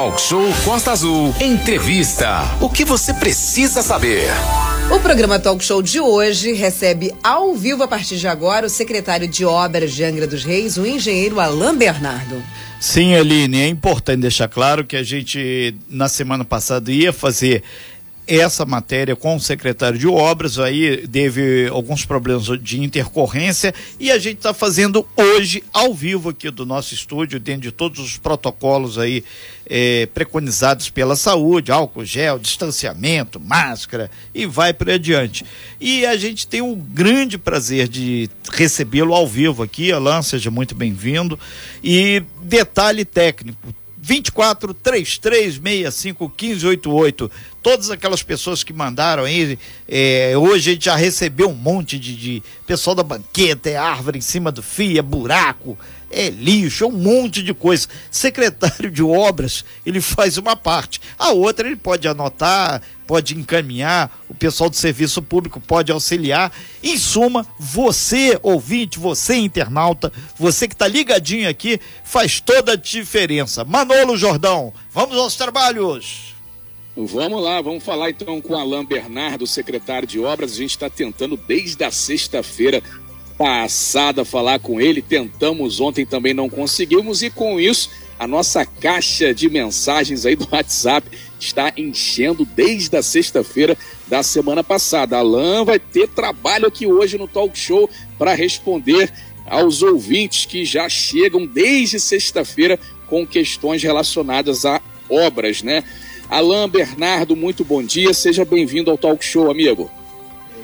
Talk 0.00 0.18
Show 0.18 0.48
Costa 0.64 0.92
Azul. 0.92 1.34
Entrevista. 1.38 2.56
O 2.58 2.70
que 2.70 2.86
você 2.86 3.12
precisa 3.12 3.82
saber? 3.82 4.30
O 4.90 4.98
programa 4.98 5.38
Talk 5.38 5.62
Show 5.62 5.82
de 5.82 6.00
hoje 6.00 6.54
recebe 6.54 7.12
ao 7.22 7.54
vivo 7.54 7.82
a 7.82 7.86
partir 7.86 8.16
de 8.16 8.26
agora 8.26 8.64
o 8.64 8.70
secretário 8.70 9.28
de 9.28 9.44
Obras 9.44 9.92
de 9.92 10.02
Angra 10.02 10.26
dos 10.26 10.42
Reis, 10.42 10.78
o 10.78 10.86
engenheiro 10.86 11.38
Alain 11.38 11.76
Bernardo. 11.76 12.42
Sim, 12.80 13.14
Aline, 13.14 13.60
é 13.60 13.68
importante 13.68 14.22
deixar 14.22 14.48
claro 14.48 14.86
que 14.86 14.96
a 14.96 15.02
gente, 15.02 15.76
na 15.86 16.08
semana 16.08 16.46
passada, 16.46 16.90
ia 16.90 17.12
fazer 17.12 17.62
essa 18.30 18.64
matéria 18.64 19.16
com 19.16 19.34
o 19.34 19.40
secretário 19.40 19.98
de 19.98 20.06
obras, 20.06 20.58
aí 20.60 21.08
teve 21.08 21.66
alguns 21.66 22.04
problemas 22.04 22.44
de 22.62 22.80
intercorrência 22.80 23.74
e 23.98 24.10
a 24.12 24.18
gente 24.18 24.36
está 24.36 24.54
fazendo 24.54 25.04
hoje 25.16 25.64
ao 25.72 25.92
vivo 25.92 26.28
aqui 26.28 26.48
do 26.48 26.64
nosso 26.64 26.94
estúdio, 26.94 27.40
dentro 27.40 27.62
de 27.62 27.72
todos 27.72 27.98
os 27.98 28.16
protocolos 28.18 28.98
aí 28.98 29.24
é, 29.66 30.06
preconizados 30.06 30.90
pela 30.90 31.16
saúde, 31.16 31.72
álcool 31.72 32.04
gel, 32.04 32.38
distanciamento, 32.38 33.40
máscara 33.40 34.08
e 34.32 34.46
vai 34.46 34.72
por 34.72 34.88
adiante. 34.88 35.44
E 35.80 36.06
a 36.06 36.16
gente 36.16 36.46
tem 36.46 36.62
o 36.62 36.76
grande 36.76 37.36
prazer 37.36 37.88
de 37.88 38.30
recebê-lo 38.52 39.12
ao 39.12 39.26
vivo 39.26 39.62
aqui, 39.62 39.90
Alain, 39.90 40.22
seja 40.22 40.50
muito 40.50 40.74
bem-vindo. 40.74 41.38
E 41.82 42.22
detalhe 42.42 43.04
técnico, 43.04 43.74
24 44.02 44.72
33 44.74 45.54
65 45.54 46.28
15 46.30 46.66
88. 46.66 47.30
Todas 47.62 47.90
aquelas 47.90 48.22
pessoas 48.22 48.64
que 48.64 48.72
mandaram 48.72 49.24
aí, 49.24 49.58
é, 49.86 50.32
hoje 50.36 50.70
a 50.70 50.72
gente 50.74 50.84
já 50.86 50.96
recebeu 50.96 51.50
um 51.50 51.54
monte 51.54 51.98
de, 51.98 52.16
de 52.16 52.42
pessoal 52.66 52.96
da 52.96 53.02
banqueta, 53.02 53.68
é 53.68 53.76
árvore 53.76 54.18
em 54.18 54.22
cima 54.22 54.50
do 54.50 54.62
fio, 54.62 54.98
é 54.98 55.02
buraco, 55.02 55.78
é 56.10 56.28
lixo, 56.28 56.84
é 56.84 56.86
um 56.88 56.92
monte 56.92 57.42
de 57.42 57.54
coisa. 57.54 57.88
Secretário 58.10 58.90
de 58.90 59.02
obras, 59.02 59.64
ele 59.86 60.00
faz 60.00 60.36
uma 60.36 60.56
parte. 60.56 61.00
A 61.18 61.30
outra 61.30 61.66
ele 61.66 61.76
pode 61.76 62.08
anotar, 62.08 62.82
pode 63.06 63.36
encaminhar, 63.36 64.10
o 64.28 64.34
pessoal 64.34 64.68
do 64.68 64.76
serviço 64.76 65.22
público 65.22 65.60
pode 65.60 65.92
auxiliar. 65.92 66.52
Em 66.82 66.98
suma, 66.98 67.46
você, 67.58 68.38
ouvinte, 68.42 68.98
você, 68.98 69.36
internauta, 69.36 70.12
você 70.36 70.66
que 70.66 70.74
está 70.74 70.88
ligadinho 70.88 71.48
aqui, 71.48 71.80
faz 72.04 72.40
toda 72.40 72.72
a 72.72 72.76
diferença. 72.76 73.64
Manolo 73.64 74.16
Jordão, 74.16 74.72
vamos 74.92 75.16
aos 75.16 75.36
trabalhos. 75.36 76.30
Vamos 76.96 77.42
lá, 77.42 77.62
vamos 77.62 77.84
falar 77.84 78.10
então 78.10 78.40
com 78.40 78.54
Alain 78.54 78.84
Bernardo, 78.84 79.46
secretário 79.46 80.06
de 80.06 80.18
obras. 80.20 80.52
A 80.52 80.56
gente 80.56 80.72
está 80.72 80.90
tentando 80.90 81.36
desde 81.36 81.82
a 81.84 81.90
sexta-feira 81.90 82.82
passada 83.40 84.22
falar 84.22 84.58
com 84.58 84.78
ele. 84.78 85.00
Tentamos 85.00 85.80
ontem 85.80 86.04
também 86.04 86.34
não 86.34 86.50
conseguimos 86.50 87.22
e 87.22 87.30
com 87.30 87.58
isso 87.58 87.88
a 88.18 88.26
nossa 88.26 88.66
caixa 88.66 89.32
de 89.32 89.48
mensagens 89.48 90.26
aí 90.26 90.36
do 90.36 90.46
WhatsApp 90.52 91.10
está 91.40 91.72
enchendo 91.74 92.44
desde 92.44 92.94
a 92.98 93.02
sexta-feira 93.02 93.78
da 94.06 94.22
semana 94.22 94.62
passada. 94.62 95.16
Alan 95.16 95.64
vai 95.64 95.78
ter 95.78 96.06
trabalho 96.06 96.66
aqui 96.66 96.86
hoje 96.86 97.16
no 97.16 97.26
Talk 97.26 97.58
Show 97.58 97.88
para 98.18 98.34
responder 98.34 99.10
aos 99.46 99.82
ouvintes 99.82 100.44
que 100.44 100.66
já 100.66 100.86
chegam 100.86 101.46
desde 101.46 101.98
sexta-feira 101.98 102.78
com 103.06 103.26
questões 103.26 103.82
relacionadas 103.82 104.66
a 104.66 104.82
obras, 105.08 105.62
né? 105.62 105.82
Alain 106.28 106.68
Bernardo, 106.68 107.34
muito 107.34 107.64
bom 107.64 107.82
dia, 107.82 108.12
seja 108.12 108.44
bem-vindo 108.44 108.90
ao 108.90 108.98
Talk 108.98 109.24
Show, 109.24 109.50
amigo. 109.50 109.90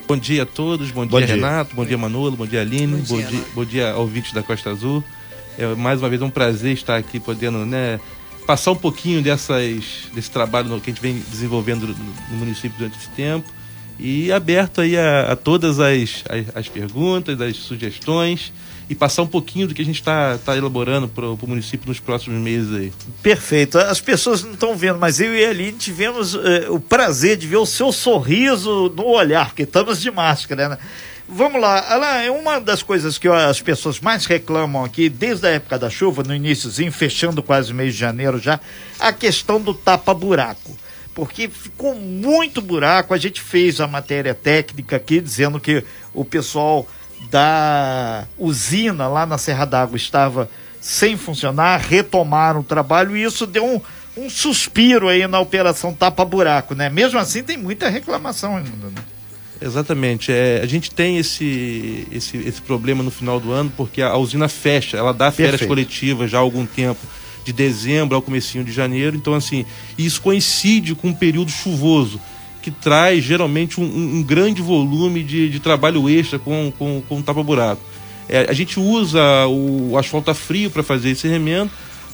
Bom 0.07 0.15
dia 0.15 0.43
a 0.43 0.45
todos, 0.45 0.89
bom, 0.89 1.05
bom 1.05 1.17
dia, 1.17 1.27
dia, 1.27 1.35
Renato, 1.35 1.75
bom 1.75 1.85
dia 1.85 1.97
Manolo, 1.97 2.37
bom 2.37 2.47
dia 2.47 2.61
Aline, 2.61 2.95
bom, 3.01 3.17
bom 3.17 3.21
dia, 3.21 3.43
bom 3.53 3.65
dia 3.65 3.95
ouvintes 3.97 4.31
da 4.31 4.41
Costa 4.41 4.69
Azul. 4.69 5.03
É 5.57 5.75
mais 5.75 6.01
uma 6.01 6.07
vez 6.07 6.21
um 6.21 6.29
prazer 6.29 6.71
estar 6.71 6.95
aqui 6.95 7.19
podendo 7.19 7.65
né, 7.65 7.99
passar 8.45 8.71
um 8.71 8.75
pouquinho 8.75 9.21
dessas, 9.21 10.07
desse 10.13 10.31
trabalho 10.31 10.69
que 10.79 10.89
a 10.89 10.93
gente 10.93 11.01
vem 11.01 11.21
desenvolvendo 11.29 11.93
no 12.31 12.37
município 12.37 12.77
durante 12.77 12.97
esse 12.97 13.09
tempo. 13.09 13.51
E 13.99 14.31
aberto 14.31 14.79
aí 14.79 14.95
a, 14.95 15.33
a 15.33 15.35
todas 15.35 15.77
as, 15.77 16.23
as, 16.29 16.55
as, 16.55 16.69
perguntas, 16.69 17.41
as 17.41 17.57
sugestões 17.57 18.53
e 18.89 18.95
passar 18.95 19.21
um 19.23 19.27
pouquinho 19.27 19.67
do 19.67 19.73
que 19.73 19.81
a 19.81 19.85
gente 19.85 19.99
está 19.99 20.37
tá 20.37 20.55
elaborando 20.55 21.07
para 21.07 21.27
o 21.27 21.37
município 21.47 21.87
nos 21.87 21.99
próximos 21.99 22.39
meses 22.39 22.73
aí. 22.73 22.93
Perfeito. 23.21 23.77
As 23.77 23.99
pessoas 23.99 24.43
não 24.43 24.53
estão 24.53 24.75
vendo, 24.75 24.97
mas 24.97 25.19
eu 25.19 25.35
e 25.35 25.45
a 25.45 25.49
Aline 25.49 25.77
tivemos 25.77 26.35
eh, 26.35 26.67
o 26.69 26.79
prazer 26.79 27.37
de 27.37 27.47
ver 27.47 27.57
o 27.57 27.65
seu 27.65 27.91
sorriso 27.91 28.91
no 28.95 29.05
olhar, 29.05 29.47
porque 29.47 29.63
estamos 29.63 30.01
de 30.01 30.09
máscara, 30.09 30.69
né? 30.69 30.77
Vamos 31.29 31.59
lá, 31.59 31.91
Alain, 31.91 32.29
uma 32.29 32.57
das 32.57 32.81
coisas 32.81 33.17
que 33.17 33.27
as 33.27 33.61
pessoas 33.61 33.99
mais 33.99 34.25
reclamam 34.25 34.85
aqui, 34.85 35.09
desde 35.09 35.45
a 35.45 35.49
época 35.49 35.77
da 35.77 35.89
chuva, 35.89 36.23
no 36.23 36.33
iníciozinho, 36.33 36.89
fechando 36.89 37.43
quase 37.43 37.73
mês 37.73 37.93
de 37.93 37.99
janeiro 37.99 38.39
já, 38.39 38.61
a 38.97 39.11
questão 39.11 39.59
do 39.59 39.73
tapa-buraco. 39.73 40.77
Porque 41.13 41.49
ficou 41.49 41.93
muito 41.95 42.61
buraco, 42.61 43.13
a 43.13 43.17
gente 43.17 43.41
fez 43.41 43.81
a 43.81 43.87
matéria 43.87 44.33
técnica 44.33 44.95
aqui 44.95 45.19
dizendo 45.19 45.59
que 45.59 45.83
o 46.13 46.23
pessoal 46.23 46.87
da 47.29 48.25
usina 48.37 49.07
lá 49.07 49.25
na 49.25 49.37
Serra 49.37 49.65
d'Água 49.65 49.97
estava 49.97 50.49
sem 50.79 51.17
funcionar, 51.17 51.77
retomaram 51.77 52.61
o 52.61 52.63
trabalho 52.63 53.15
e 53.17 53.23
isso 53.23 53.45
deu 53.45 53.65
um, 53.65 53.81
um 54.15 54.29
suspiro 54.29 55.07
aí 55.07 55.27
na 55.27 55.39
operação 55.39 55.93
tapa-buraco, 55.93 56.73
né? 56.73 56.89
Mesmo 56.89 57.19
assim 57.19 57.43
tem 57.43 57.57
muita 57.57 57.89
reclamação 57.89 58.57
ainda, 58.57 58.87
né? 58.87 59.01
Exatamente. 59.59 60.31
É, 60.31 60.61
a 60.61 60.65
gente 60.65 60.91
tem 60.91 61.17
esse, 61.17 62.07
esse, 62.11 62.37
esse 62.37 62.61
problema 62.61 63.03
no 63.03 63.11
final 63.11 63.39
do 63.39 63.51
ano 63.51 63.71
porque 63.75 64.01
a, 64.01 64.09
a 64.09 64.17
usina 64.17 64.47
fecha, 64.47 64.97
ela 64.97 65.13
dá 65.13 65.31
férias 65.31 65.51
Perfeito. 65.51 65.69
coletivas 65.69 66.31
já 66.31 66.37
há 66.37 66.41
algum 66.41 66.65
tempo, 66.65 66.99
de 67.43 67.53
dezembro 67.53 68.15
ao 68.15 68.21
comecinho 68.21 68.63
de 68.63 68.71
janeiro. 68.71 69.15
Então, 69.15 69.33
assim, 69.33 69.65
isso 69.97 70.21
coincide 70.21 70.93
com 70.93 71.07
um 71.09 71.13
período 71.13 71.49
chuvoso 71.49 72.19
que 72.67 72.71
traz 72.71 73.23
geralmente 73.23 73.79
um, 73.79 73.85
um 73.85 74.21
grande 74.21 74.61
volume 74.61 75.23
de, 75.23 75.49
de, 75.49 75.57
trabalho 75.57 76.09
extra 76.09 76.37
com, 76.37 76.69
com, 76.77 77.01
com 77.07 77.21
tapa-buraco. 77.21 77.81
É, 78.27 78.45
a 78.49 78.51
gente 78.51 78.77
usa 78.77 79.21
o 79.47 79.97
asfalto 79.97 80.33
frio 80.35 80.69
para 80.69 80.83
fazer 80.83 81.11
esse 81.11 81.29
remendo, 81.29 81.71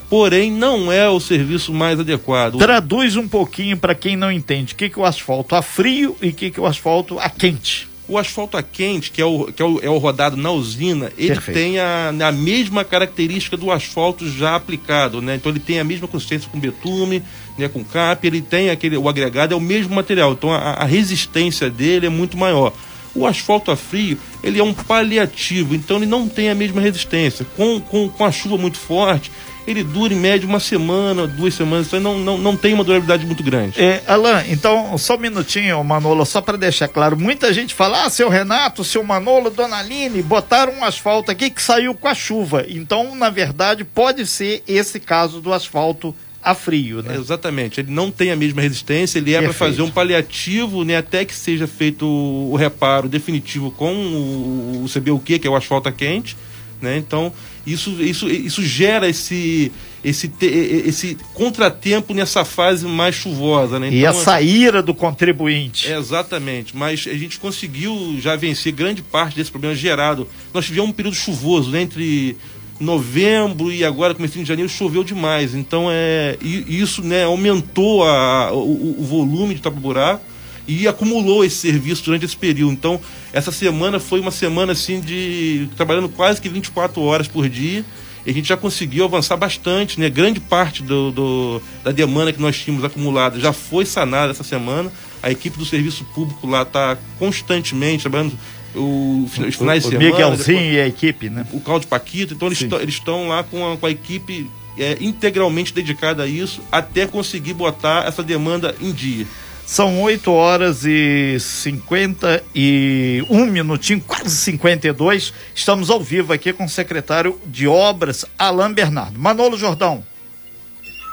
porém 0.08 0.52
não 0.52 0.92
é 0.92 1.08
o 1.08 1.18
serviço 1.18 1.74
mais 1.74 1.98
adequado. 1.98 2.58
Traduz 2.58 3.16
um 3.16 3.26
pouquinho 3.26 3.76
para 3.76 3.96
quem 3.96 4.14
não 4.14 4.30
entende 4.30 4.74
o 4.74 4.76
que, 4.76 4.88
que 4.88 4.96
é 4.96 5.02
o 5.02 5.04
asfalto 5.04 5.56
a 5.56 5.62
frio 5.62 6.16
e 6.22 6.28
o 6.28 6.32
que, 6.32 6.52
que 6.52 6.60
é 6.60 6.62
o 6.62 6.66
asfalto 6.66 7.18
a 7.18 7.28
quente. 7.28 7.88
O 8.06 8.18
asfalto 8.18 8.56
a 8.56 8.62
quente, 8.62 9.10
que 9.10 9.22
é 9.22 9.24
o, 9.24 9.46
que 9.46 9.62
é 9.62 9.64
o, 9.64 9.80
é 9.82 9.88
o 9.88 9.96
rodado 9.96 10.36
na 10.36 10.50
usina, 10.50 11.10
ele 11.16 11.28
Perfeito. 11.28 11.56
tem 11.56 11.78
a, 11.78 12.08
a 12.08 12.32
mesma 12.32 12.84
característica 12.84 13.56
do 13.56 13.70
asfalto 13.70 14.28
já 14.30 14.54
aplicado, 14.54 15.22
né? 15.22 15.36
Então 15.36 15.50
ele 15.50 15.60
tem 15.60 15.80
a 15.80 15.84
mesma 15.84 16.06
consistência 16.06 16.50
com 16.50 16.60
betume, 16.60 17.22
né, 17.56 17.66
com 17.66 17.82
cap, 17.82 18.26
ele 18.26 18.42
tem 18.42 18.68
aquele, 18.68 18.96
o 18.98 19.08
agregado 19.08 19.54
é 19.54 19.56
o 19.56 19.60
mesmo 19.60 19.94
material, 19.94 20.32
então 20.32 20.52
a, 20.52 20.58
a 20.58 20.84
resistência 20.84 21.70
dele 21.70 22.06
é 22.06 22.10
muito 22.10 22.36
maior. 22.36 22.74
O 23.14 23.26
asfalto 23.26 23.70
a 23.70 23.76
frio, 23.76 24.18
ele 24.42 24.58
é 24.58 24.64
um 24.64 24.74
paliativo, 24.74 25.74
então 25.74 25.98
ele 25.98 26.06
não 26.06 26.28
tem 26.28 26.50
a 26.50 26.54
mesma 26.54 26.80
resistência. 26.80 27.46
Com, 27.56 27.80
com, 27.80 28.08
com 28.08 28.24
a 28.24 28.32
chuva 28.32 28.58
muito 28.58 28.76
forte, 28.76 29.30
ele 29.66 29.82
dura 29.82 30.12
em 30.12 30.18
média 30.18 30.48
uma 30.48 30.60
semana, 30.60 31.26
duas 31.26 31.54
semanas, 31.54 31.86
então 31.86 32.00
não, 32.00 32.18
não, 32.18 32.38
não 32.38 32.56
tem 32.56 32.74
uma 32.74 32.84
durabilidade 32.84 33.26
muito 33.26 33.42
grande. 33.42 33.80
É, 33.80 34.02
Alain, 34.06 34.44
então, 34.50 34.96
só 34.98 35.16
um 35.16 35.18
minutinho, 35.18 35.82
Manolo, 35.82 36.24
só 36.24 36.40
para 36.40 36.56
deixar 36.56 36.88
claro, 36.88 37.18
muita 37.18 37.52
gente 37.52 37.74
fala, 37.74 38.04
ah, 38.04 38.10
seu 38.10 38.28
Renato, 38.28 38.84
seu 38.84 39.02
Manolo, 39.02 39.50
Dona 39.50 39.78
Aline, 39.78 40.22
botaram 40.22 40.72
um 40.74 40.84
asfalto 40.84 41.30
aqui 41.30 41.50
que 41.50 41.62
saiu 41.62 41.94
com 41.94 42.08
a 42.08 42.14
chuva. 42.14 42.64
Então, 42.68 43.14
na 43.14 43.30
verdade, 43.30 43.84
pode 43.84 44.26
ser 44.26 44.62
esse 44.66 45.00
caso 45.00 45.40
do 45.40 45.52
asfalto 45.52 46.14
a 46.42 46.54
frio, 46.54 47.02
né? 47.02 47.14
É, 47.14 47.18
exatamente, 47.18 47.80
ele 47.80 47.90
não 47.90 48.10
tem 48.10 48.30
a 48.30 48.36
mesma 48.36 48.60
resistência, 48.60 49.18
ele 49.18 49.34
é 49.34 49.40
para 49.40 49.52
fazer 49.54 49.80
um 49.80 49.90
paliativo, 49.90 50.84
né, 50.84 50.98
até 50.98 51.24
que 51.24 51.34
seja 51.34 51.66
feito 51.66 52.06
o 52.06 52.54
reparo 52.54 53.08
definitivo 53.08 53.70
com 53.70 53.94
o, 53.94 54.84
o 54.84 54.86
CBUQ, 54.86 55.38
que 55.38 55.46
é 55.46 55.50
o 55.50 55.56
asfalto 55.56 55.90
quente, 55.90 56.36
né? 56.82 56.98
Então, 56.98 57.32
isso, 57.66 57.90
isso, 58.02 58.28
isso 58.28 58.62
gera 58.62 59.08
esse, 59.08 59.72
esse, 60.04 60.30
esse 60.40 61.16
contratempo 61.32 62.12
nessa 62.12 62.44
fase 62.44 62.86
mais 62.86 63.14
chuvosa. 63.14 63.78
Né? 63.78 63.88
Então, 63.88 63.98
e 63.98 64.04
essa 64.04 64.40
ira 64.40 64.82
do 64.82 64.94
contribuinte. 64.94 65.90
É, 65.90 65.96
exatamente, 65.96 66.76
mas 66.76 67.06
a 67.08 67.14
gente 67.14 67.38
conseguiu 67.38 68.16
já 68.20 68.36
vencer 68.36 68.72
grande 68.72 69.02
parte 69.02 69.36
desse 69.36 69.50
problema 69.50 69.74
gerado. 69.74 70.28
Nós 70.52 70.66
tivemos 70.66 70.90
um 70.90 70.92
período 70.92 71.16
chuvoso 71.16 71.70
né, 71.70 71.82
entre 71.82 72.36
novembro 72.78 73.72
e 73.72 73.84
agora 73.84 74.14
começo 74.14 74.38
de 74.38 74.44
janeiro 74.44 74.68
choveu 74.68 75.04
demais. 75.04 75.54
Então 75.54 75.86
é 75.90 76.36
isso 76.42 77.02
né, 77.02 77.24
aumentou 77.24 78.04
a, 78.04 78.52
o, 78.52 79.00
o 79.00 79.04
volume 79.04 79.54
de 79.54 79.62
tapa-buraco 79.62 80.33
e 80.66 80.88
acumulou 80.88 81.44
esse 81.44 81.56
serviço 81.56 82.04
durante 82.04 82.24
esse 82.24 82.36
período. 82.36 82.72
Então, 82.72 83.00
essa 83.32 83.52
semana 83.52 84.00
foi 84.00 84.20
uma 84.20 84.30
semana 84.30 84.72
assim 84.72 85.00
de 85.00 85.68
trabalhando 85.76 86.08
quase 86.08 86.40
que 86.40 86.48
24 86.48 87.00
horas 87.02 87.28
por 87.28 87.48
dia. 87.48 87.84
E 88.26 88.30
a 88.30 88.32
gente 88.32 88.48
já 88.48 88.56
conseguiu 88.56 89.04
avançar 89.04 89.36
bastante, 89.36 90.00
né? 90.00 90.08
Grande 90.08 90.40
parte 90.40 90.82
do, 90.82 91.10
do 91.10 91.62
da 91.82 91.92
demanda 91.92 92.32
que 92.32 92.40
nós 92.40 92.56
tínhamos 92.56 92.82
acumulada 92.84 93.38
já 93.38 93.52
foi 93.52 93.84
sanada 93.84 94.30
essa 94.30 94.44
semana. 94.44 94.90
A 95.22 95.30
equipe 95.30 95.58
do 95.58 95.64
serviço 95.66 96.04
público 96.14 96.46
lá 96.46 96.62
está 96.62 96.96
constantemente 97.18 98.02
trabalhando 98.02 98.38
o, 98.74 99.28
finais 99.28 99.84
o, 99.84 99.90
de 99.90 99.96
semana. 99.96 100.10
O 100.10 100.12
Miguelzinho 100.12 100.58
depois, 100.58 100.74
e 100.74 100.80
a 100.80 100.86
equipe, 100.86 101.28
né? 101.28 101.46
O 101.52 101.60
Claudio 101.60 101.86
Paquito. 101.86 102.32
Então, 102.32 102.48
eles 102.48 102.94
estão 102.94 103.28
lá 103.28 103.42
com 103.42 103.72
a, 103.72 103.76
com 103.76 103.84
a 103.84 103.90
equipe 103.90 104.48
é, 104.78 104.96
integralmente 105.00 105.72
dedicada 105.72 106.22
a 106.22 106.26
isso 106.26 106.62
até 106.70 107.06
conseguir 107.06 107.54
botar 107.54 108.06
essa 108.06 108.22
demanda 108.22 108.74
em 108.80 108.90
dia. 108.90 109.26
São 109.66 110.02
8 110.02 110.30
horas 110.30 110.84
e 110.84 111.38
51 111.40 113.46
minutinho, 113.46 114.00
quase 114.06 114.36
52. 114.36 115.32
Estamos 115.54 115.88
ao 115.88 116.00
vivo 116.00 116.34
aqui 116.34 116.52
com 116.52 116.66
o 116.66 116.68
secretário 116.68 117.40
de 117.46 117.66
Obras, 117.66 118.26
Alain 118.38 118.72
Bernardo. 118.72 119.18
Manolo 119.18 119.56
Jordão. 119.56 120.04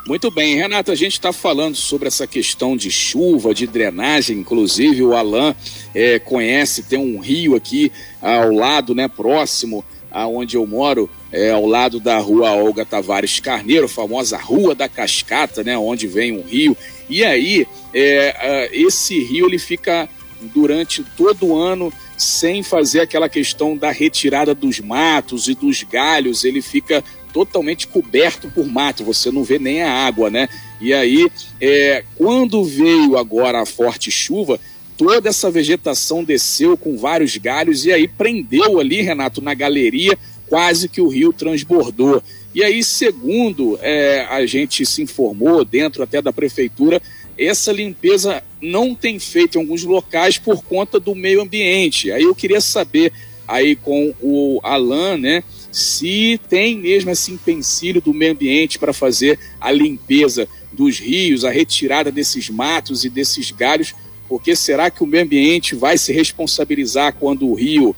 Muito 0.05 0.29
bem, 0.31 0.57
Renato, 0.57 0.91
a 0.91 0.95
gente 0.95 1.13
está 1.13 1.31
falando 1.31 1.75
sobre 1.75 2.07
essa 2.07 2.27
questão 2.27 2.75
de 2.75 2.91
chuva, 2.91 3.53
de 3.53 3.67
drenagem, 3.67 4.39
inclusive 4.39 5.03
o 5.03 5.15
Alain 5.15 5.55
é, 5.93 6.19
conhece, 6.19 6.83
tem 6.83 6.99
um 6.99 7.19
rio 7.19 7.55
aqui 7.55 7.91
ao 8.19 8.51
lado, 8.51 8.95
né, 8.95 9.07
próximo 9.07 9.85
aonde 10.11 10.57
eu 10.57 10.67
moro, 10.67 11.09
é, 11.31 11.51
ao 11.51 11.65
lado 11.65 11.99
da 11.99 12.17
rua 12.17 12.51
Olga 12.51 12.85
Tavares 12.85 13.39
Carneiro, 13.39 13.87
famosa 13.87 14.37
Rua 14.37 14.75
da 14.75 14.89
Cascata, 14.89 15.63
né, 15.63 15.77
onde 15.77 16.05
vem 16.05 16.37
um 16.37 16.41
rio. 16.41 16.75
E 17.09 17.23
aí, 17.23 17.65
é, 17.93 18.69
esse 18.73 19.21
rio 19.23 19.47
ele 19.47 19.59
fica 19.59 20.09
durante 20.53 21.03
todo 21.15 21.47
o 21.47 21.57
ano 21.57 21.93
sem 22.17 22.61
fazer 22.61 23.01
aquela 23.01 23.27
questão 23.27 23.75
da 23.75 23.91
retirada 23.91 24.53
dos 24.53 24.79
matos 24.79 25.47
e 25.47 25.55
dos 25.55 25.83
galhos, 25.83 26.43
ele 26.43 26.61
fica 26.61 27.03
totalmente 27.33 27.87
coberto 27.87 28.49
por 28.49 28.67
mato, 28.67 29.03
você 29.03 29.31
não 29.31 29.43
vê 29.43 29.57
nem 29.57 29.81
a 29.81 29.91
água, 29.91 30.29
né? 30.29 30.49
E 30.79 30.93
aí, 30.93 31.31
é, 31.59 32.03
quando 32.15 32.63
veio 32.63 33.17
agora 33.17 33.61
a 33.61 33.65
forte 33.65 34.11
chuva, 34.11 34.59
toda 34.97 35.29
essa 35.29 35.49
vegetação 35.49 36.23
desceu 36.23 36.77
com 36.77 36.97
vários 36.97 37.37
galhos 37.37 37.85
e 37.85 37.91
aí 37.91 38.07
prendeu 38.07 38.79
ali, 38.79 39.01
Renato, 39.01 39.41
na 39.41 39.53
galeria, 39.53 40.17
quase 40.47 40.89
que 40.89 41.01
o 41.01 41.07
rio 41.07 41.31
transbordou. 41.31 42.21
E 42.53 42.63
aí, 42.63 42.83
segundo 42.83 43.79
é, 43.81 44.27
a 44.29 44.45
gente 44.45 44.85
se 44.85 45.01
informou, 45.01 45.63
dentro 45.63 46.03
até 46.03 46.21
da 46.21 46.33
prefeitura, 46.33 47.01
essa 47.47 47.71
limpeza 47.71 48.43
não 48.61 48.93
tem 48.93 49.17
feito 49.19 49.57
em 49.57 49.61
alguns 49.61 49.83
locais 49.83 50.37
por 50.37 50.63
conta 50.63 50.99
do 50.99 51.15
meio 51.15 51.41
ambiente. 51.41 52.11
Aí 52.11 52.23
eu 52.23 52.35
queria 52.35 52.61
saber 52.61 53.11
aí 53.47 53.75
com 53.75 54.13
o 54.21 54.59
Alan, 54.63 55.17
né, 55.17 55.43
se 55.71 56.39
tem 56.49 56.77
mesmo 56.77 57.09
esse 57.11 57.31
empecilho 57.31 58.01
do 58.01 58.13
meio 58.13 58.33
ambiente 58.33 58.77
para 58.77 58.93
fazer 58.93 59.39
a 59.59 59.71
limpeza 59.71 60.47
dos 60.71 60.99
rios, 60.99 61.43
a 61.43 61.51
retirada 61.51 62.11
desses 62.11 62.49
matos 62.49 63.03
e 63.03 63.09
desses 63.09 63.51
galhos, 63.51 63.93
porque 64.27 64.55
será 64.55 64.89
que 64.89 65.03
o 65.03 65.07
meio 65.07 65.23
ambiente 65.23 65.75
vai 65.75 65.97
se 65.97 66.13
responsabilizar 66.13 67.13
quando 67.13 67.47
o 67.47 67.53
rio 67.53 67.95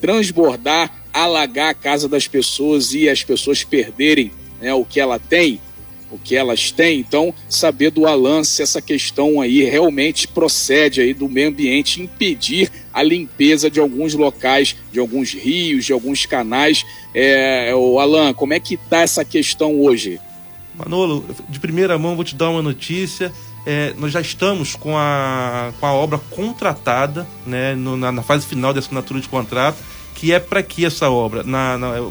transbordar, 0.00 1.04
alagar 1.12 1.70
a 1.70 1.74
casa 1.74 2.08
das 2.08 2.26
pessoas 2.26 2.94
e 2.94 3.08
as 3.08 3.22
pessoas 3.22 3.64
perderem 3.64 4.32
né, 4.60 4.72
o 4.72 4.84
que 4.84 5.00
ela 5.00 5.18
tem? 5.18 5.60
O 6.14 6.18
que 6.22 6.36
elas 6.36 6.70
têm. 6.70 7.00
Então, 7.00 7.34
saber 7.48 7.90
do 7.90 8.06
Alan 8.06 8.44
se 8.44 8.62
essa 8.62 8.80
questão 8.80 9.40
aí 9.40 9.64
realmente 9.64 10.28
procede 10.28 11.00
aí 11.00 11.12
do 11.12 11.28
meio 11.28 11.48
ambiente 11.48 12.00
impedir 12.00 12.70
a 12.92 13.02
limpeza 13.02 13.70
de 13.70 13.80
alguns 13.80 14.14
locais, 14.14 14.76
de 14.92 15.00
alguns 15.00 15.32
rios, 15.32 15.84
de 15.84 15.92
alguns 15.92 16.24
canais. 16.24 16.84
É, 17.12 17.74
o 17.74 17.98
Alan, 17.98 18.32
como 18.32 18.54
é 18.54 18.60
que 18.60 18.74
está 18.74 19.00
essa 19.00 19.24
questão 19.24 19.80
hoje? 19.80 20.20
Manolo, 20.74 21.24
de 21.48 21.60
primeira 21.60 21.98
mão 21.98 22.16
vou 22.16 22.24
te 22.24 22.34
dar 22.34 22.50
uma 22.50 22.62
notícia. 22.62 23.32
É, 23.66 23.94
nós 23.98 24.12
já 24.12 24.20
estamos 24.20 24.76
com 24.76 24.96
a, 24.96 25.72
com 25.80 25.86
a 25.86 25.92
obra 25.92 26.18
contratada, 26.18 27.26
né, 27.46 27.74
no, 27.74 27.96
na, 27.96 28.12
na, 28.12 28.22
fase 28.22 28.46
final 28.46 28.74
da 28.74 28.80
assinatura 28.80 29.20
de 29.20 29.28
contrato, 29.28 29.78
que 30.14 30.32
é 30.32 30.38
para 30.38 30.62
que 30.62 30.84
essa 30.84 31.08
obra, 31.08 31.42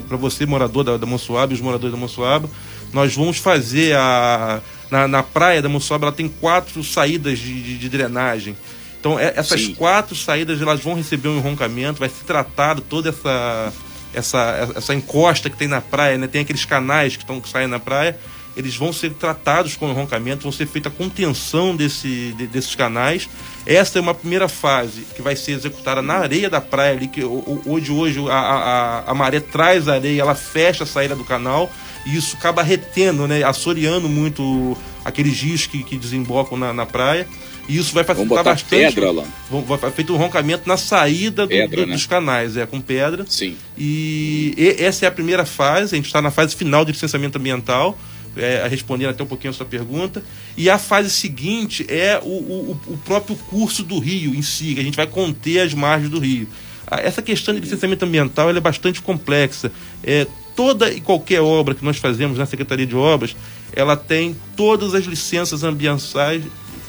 para 0.08 0.18
você, 0.18 0.46
morador 0.46 0.84
da, 0.84 0.98
da 0.98 1.06
Monsuaba, 1.06 1.54
os 1.54 1.62
moradores 1.62 1.94
da 1.94 2.00
Monsuaba, 2.00 2.50
nós 2.94 3.16
vamos 3.16 3.38
fazer 3.38 3.96
a. 3.96 4.62
Na, 4.92 5.08
na 5.08 5.24
praia 5.24 5.60
da 5.60 5.68
Mussoba, 5.68 6.06
ela 6.06 6.16
tem 6.16 6.30
quatro 6.30 6.84
saídas 6.84 7.40
de, 7.40 7.64
de, 7.64 7.78
de 7.80 7.90
drenagem. 7.90 8.56
Então, 9.00 9.20
é, 9.20 9.34
essas 9.36 9.60
Sim. 9.60 9.74
quatro 9.74 10.16
saídas 10.16 10.62
elas 10.62 10.82
vão 10.82 10.94
receber 10.94 11.30
um 11.30 11.38
enroncamento, 11.38 12.00
vai 12.00 12.10
ser 12.10 12.24
tratado 12.26 12.80
toda 12.80 13.10
essa, 13.10 13.74
essa, 14.14 14.74
essa 14.76 14.94
encosta 14.94 15.50
que 15.50 15.58
tem 15.58 15.68
na 15.68 15.82
praia, 15.82 16.18
né? 16.18 16.28
Tem 16.28 16.42
aqueles 16.42 16.64
canais 16.64 17.18
que, 17.18 17.24
estão 17.24 17.42
que 17.42 17.50
saem 17.50 17.68
na 17.68 17.80
praia, 17.80 18.18
eles 18.56 18.76
vão 18.76 18.94
ser 18.94 19.14
tratados 19.14 19.76
com 19.76 19.90
enroncamento, 19.90 20.44
vão 20.44 20.52
ser 20.52 20.68
feita 20.68 20.90
a 20.90 20.92
contenção 20.92 21.76
desse, 21.76 22.34
de, 22.38 22.48
desses 22.48 22.76
canais. 22.76 23.30
Essa 23.66 23.98
é 23.98 24.02
uma 24.02 24.14
primeira 24.14 24.48
fase 24.48 25.06
que 25.16 25.22
vai 25.22 25.36
ser 25.36 25.54
executada 25.54 26.02
na 26.02 26.16
areia 26.16 26.50
da 26.50 26.62
praia 26.62 26.96
ali, 26.96 27.08
que 27.08 27.24
hoje, 27.24 27.92
hoje 27.92 28.20
a, 28.30 28.34
a, 28.34 29.12
a 29.12 29.14
maré 29.14 29.40
traz 29.40 29.88
a 29.88 29.94
areia, 29.94 30.22
ela 30.22 30.36
fecha 30.36 30.84
a 30.84 30.88
saída 30.88 31.16
do 31.16 31.24
canal 31.24 31.72
e 32.06 32.16
isso 32.16 32.36
acaba 32.36 32.62
retendo, 32.62 33.28
né, 33.28 33.44
assoreando 33.44 34.10
muito 34.10 34.78
aqueles 35.04 35.40
rios 35.42 35.66
que, 35.66 35.84
que 35.84 35.98
desembocam 35.98 36.58
na, 36.58 36.74
na 36.74 36.86
praia. 36.86 37.28
E 37.68 37.78
isso 37.78 37.94
vai 37.94 38.04
facilitar 38.04 38.44
bastante. 38.44 38.94
pedra 38.94 39.10
lá. 39.10 39.24
Vai 39.50 39.92
feito 39.92 40.14
um 40.14 40.18
roncamento 40.18 40.68
na 40.68 40.76
saída 40.76 41.48
pedra, 41.48 41.68
do, 41.68 41.76
do, 41.78 41.88
né? 41.88 41.94
dos 41.94 42.06
canais, 42.06 42.58
é 42.58 42.66
com 42.66 42.82
pedra. 42.82 43.26
Sim. 43.26 43.56
E, 43.78 44.54
e 44.58 44.84
essa 44.84 45.06
é 45.06 45.08
a 45.08 45.12
primeira 45.12 45.46
fase. 45.46 45.96
A 45.96 45.98
gente 45.98 46.08
está 46.08 46.22
na 46.22 46.30
fase 46.30 46.56
final 46.58 46.84
de 46.84 46.92
licenciamento 46.92 47.38
ambiental. 47.38 47.98
É, 48.36 48.68
respondendo 48.68 49.12
até 49.12 49.24
um 49.24 49.28
pouquinho 49.28 49.52
a 49.52 49.54
sua 49.54 49.66
pergunta. 49.66 50.24
E 50.58 50.70
a 50.70 50.78
fase 50.78 51.10
seguinte 51.10 51.86
é 51.88 52.20
o, 52.22 52.28
o, 52.28 52.80
o 52.88 52.98
próprio 53.06 53.36
curso 53.36 53.84
do 53.84 54.00
rio 54.00 54.34
em 54.34 54.42
si, 54.42 54.74
que 54.74 54.80
a 54.80 54.84
gente 54.84 54.96
vai 54.96 55.06
conter 55.06 55.60
as 55.60 55.74
margens 55.74 56.10
do 56.10 56.20
rio. 56.20 56.48
Essa 56.90 57.22
questão 57.22 57.54
de 57.54 57.62
licenciamento 57.62 58.06
ambiental 58.06 58.50
é 58.50 58.60
bastante 58.60 59.02
complexa. 59.02 59.72
É, 60.04 60.28
toda 60.56 60.92
e 60.92 61.02
qualquer 61.02 61.42
obra 61.42 61.74
que 61.74 61.84
nós 61.84 61.98
fazemos 61.98 62.38
na 62.38 62.46
Secretaria 62.46 62.86
de 62.86 62.96
Obras, 62.96 63.36
ela 63.74 63.96
tem 63.96 64.36
todas 64.56 64.94
as 64.94 65.06
licenças 65.06 65.64
ambientais 65.64 66.44